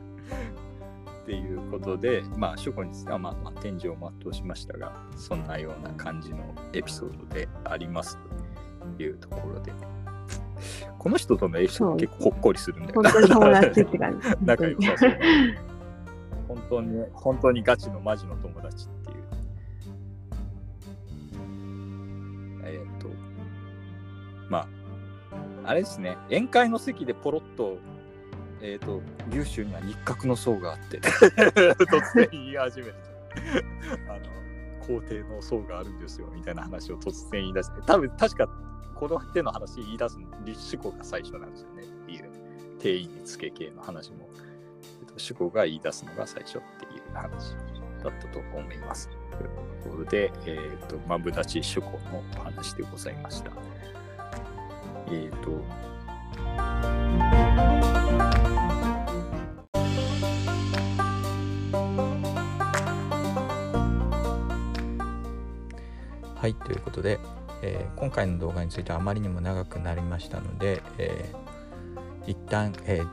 [1.24, 8.20] っていうことで、まあ、諸子には、まあ、まあ、天井を全うしましたが、そんなような感じのエピソードであります
[8.98, 9.72] というところで。
[11.00, 13.12] この人とのエピソード結構ほっこりするんだよな。
[13.12, 14.28] 本当に友達って感じ。
[14.46, 15.12] 仲良さそう。
[16.48, 19.15] 本当に、本当にガチのマジの友達っていう。
[25.66, 27.78] あれですね、宴会の席でポロッと、
[28.62, 32.96] えっ、ー、と、劉州には日角の層があって、 突然言い始める。
[34.10, 34.20] あの、
[34.86, 38.48] 皇帝の層があるんですよ、みたいな話を突然言い出して、多分確か
[38.96, 42.30] この手の話言い出す立志公が最初なんですよね、っていう、
[42.80, 44.30] 定員につけ系の話も、
[45.02, 47.56] えー、と主公が言い出すのが最初っていう話
[48.04, 49.10] だったと思います。
[49.38, 53.52] というころで、えっ、ー、と、マブダチ主公の話でございました。
[55.08, 55.64] えっ、ー、と、
[66.36, 67.20] はい、ということで、
[67.62, 73.08] えー、今回の動画についてはあまりにも長くなりましたので、えー、一旦、えー、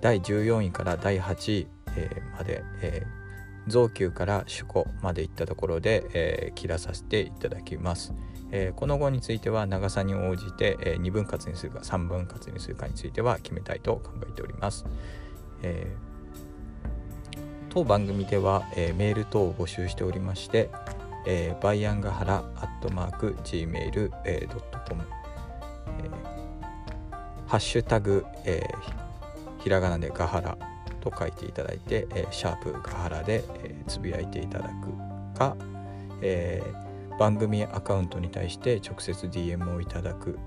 [0.00, 1.66] 第14位から第8位、
[1.96, 8.12] えー、まで、えー、増級から主庫までいったところで、えー、切らさせていただきます。
[8.50, 14.86] えー、この後については長さに応じて、えー、2分割にするか3分割にするかについては決めたいと考えております。
[15.62, 17.38] えー、
[17.68, 20.70] 当番組では、えメール等を募集しておりまして、
[21.26, 24.48] えバイアンガハラアットマーク Gmail.com、え
[27.46, 28.62] ハッシュタグ、え
[29.58, 30.56] ひらがなでガハラ
[31.00, 35.56] と書いていただいて、えシャープガハラで、えつぶやいていただくか、
[36.22, 36.87] えー
[37.18, 40.38] 番組アカウントに対して直接 DM をいただく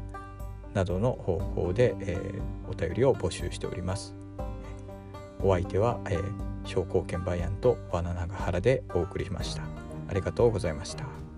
[0.73, 4.15] などの方法で、えー、お便りを募集しております。
[5.43, 6.23] お相手は、えー、
[6.65, 9.63] 商工券バイアンとバナナが原でお送りしました。
[10.07, 11.30] ありがとうございました。